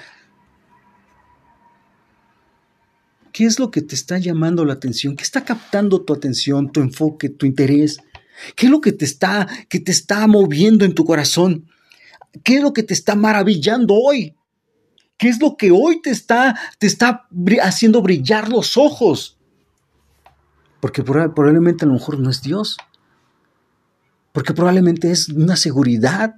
¿Qué 3.32 3.44
es 3.44 3.58
lo 3.58 3.70
que 3.70 3.82
te 3.82 3.94
está 3.94 4.16
llamando 4.16 4.64
la 4.64 4.72
atención? 4.72 5.14
¿Qué 5.16 5.22
está 5.22 5.44
captando 5.44 6.00
tu 6.00 6.14
atención, 6.14 6.72
tu 6.72 6.80
enfoque, 6.80 7.28
tu 7.28 7.44
interés? 7.44 7.98
¿Qué 8.54 8.66
es 8.66 8.72
lo 8.72 8.80
que 8.80 8.92
te 8.92 9.04
está, 9.04 9.46
que 9.68 9.80
te 9.80 9.92
está 9.92 10.26
moviendo 10.26 10.86
en 10.86 10.94
tu 10.94 11.04
corazón? 11.04 11.66
¿Qué 12.42 12.56
es 12.56 12.62
lo 12.62 12.72
que 12.72 12.82
te 12.82 12.94
está 12.94 13.14
maravillando 13.14 13.94
hoy? 13.94 14.35
¿Qué 15.18 15.28
es 15.28 15.40
lo 15.40 15.56
que 15.56 15.70
hoy 15.70 16.02
te 16.02 16.10
está, 16.10 16.58
te 16.78 16.86
está 16.86 17.26
haciendo 17.62 18.02
brillar 18.02 18.48
los 18.48 18.76
ojos? 18.76 19.38
Porque 20.80 21.02
probablemente 21.02 21.84
a 21.84 21.88
lo 21.88 21.94
mejor 21.94 22.18
no 22.18 22.30
es 22.30 22.42
Dios. 22.42 22.76
Porque 24.32 24.52
probablemente 24.52 25.10
es 25.10 25.30
una 25.30 25.56
seguridad. 25.56 26.34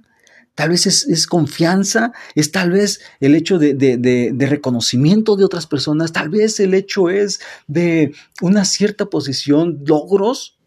Tal 0.55 0.69
vez 0.69 0.87
es, 0.87 1.27
confianza, 1.27 2.11
es 2.35 2.51
tal 2.51 2.71
vez 2.71 3.01
el 3.19 3.35
hecho 3.35 3.59
de, 3.59 3.75
de, 3.75 4.45
reconocimiento 4.47 5.37
de 5.37 5.45
otras 5.45 5.67
personas, 5.67 6.11
tal 6.11 6.29
vez 6.29 6.59
el 6.59 6.73
hecho 6.73 7.09
es 7.09 7.39
de 7.67 8.13
una 8.41 8.65
cierta 8.65 9.05
posición, 9.05 9.83
logros, 9.85 10.59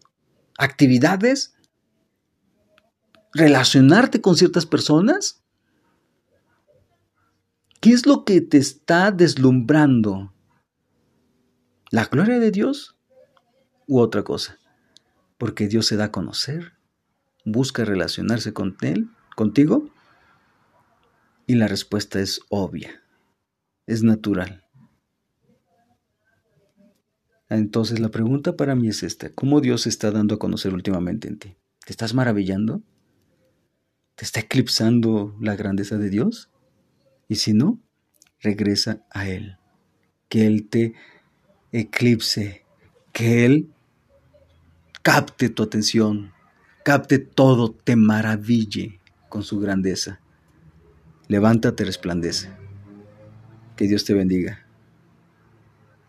actividades, 0.57 1.53
relacionarte 3.33 4.19
con 4.19 4.35
ciertas 4.35 4.65
personas. 4.65 5.42
¿Qué 7.83 7.91
es 7.91 8.05
lo 8.05 8.23
que 8.23 8.39
te 8.39 8.59
está 8.59 9.11
deslumbrando? 9.11 10.33
¿La 11.91 12.05
gloria 12.05 12.39
de 12.39 12.49
Dios 12.49 12.95
u 13.87 13.99
otra 13.99 14.23
cosa? 14.23 14.57
Porque 15.37 15.67
Dios 15.67 15.87
se 15.87 15.97
da 15.97 16.05
a 16.05 16.11
conocer, 16.13 16.75
busca 17.43 17.83
relacionarse 17.83 18.53
con 18.53 18.77
Él, 18.79 19.09
contigo, 19.35 19.89
y 21.45 21.55
la 21.55 21.67
respuesta 21.67 22.21
es 22.21 22.39
obvia, 22.47 23.03
es 23.85 24.01
natural. 24.01 24.63
Entonces 27.49 27.99
la 27.99 28.11
pregunta 28.11 28.55
para 28.55 28.75
mí 28.75 28.87
es 28.87 29.03
esta, 29.03 29.29
¿cómo 29.33 29.59
Dios 29.59 29.81
se 29.81 29.89
está 29.89 30.09
dando 30.11 30.35
a 30.35 30.39
conocer 30.39 30.73
últimamente 30.73 31.27
en 31.27 31.37
ti? 31.37 31.57
¿Te 31.85 31.91
estás 31.91 32.13
maravillando? 32.13 32.81
¿Te 34.15 34.23
está 34.23 34.39
eclipsando 34.39 35.35
la 35.41 35.57
grandeza 35.57 35.97
de 35.97 36.09
Dios? 36.09 36.52
Y 37.33 37.35
si 37.35 37.55
no, 37.55 37.79
regresa 38.41 39.01
a 39.09 39.27
Él. 39.27 39.57
Que 40.29 40.45
Él 40.45 40.69
te 40.69 40.93
eclipse, 41.71 42.63
que 43.11 43.43
Él 43.43 43.71
capte 45.01 45.49
tu 45.49 45.63
atención, 45.63 46.31
capte 46.85 47.17
todo, 47.17 47.73
te 47.73 47.95
maraville 47.95 48.99
con 49.29 49.41
su 49.41 49.59
grandeza. 49.59 50.19
Levántate, 51.27 51.85
resplandece. 51.85 52.51
Que 53.75 53.87
Dios 53.87 54.05
te 54.05 54.13
bendiga. 54.13 54.62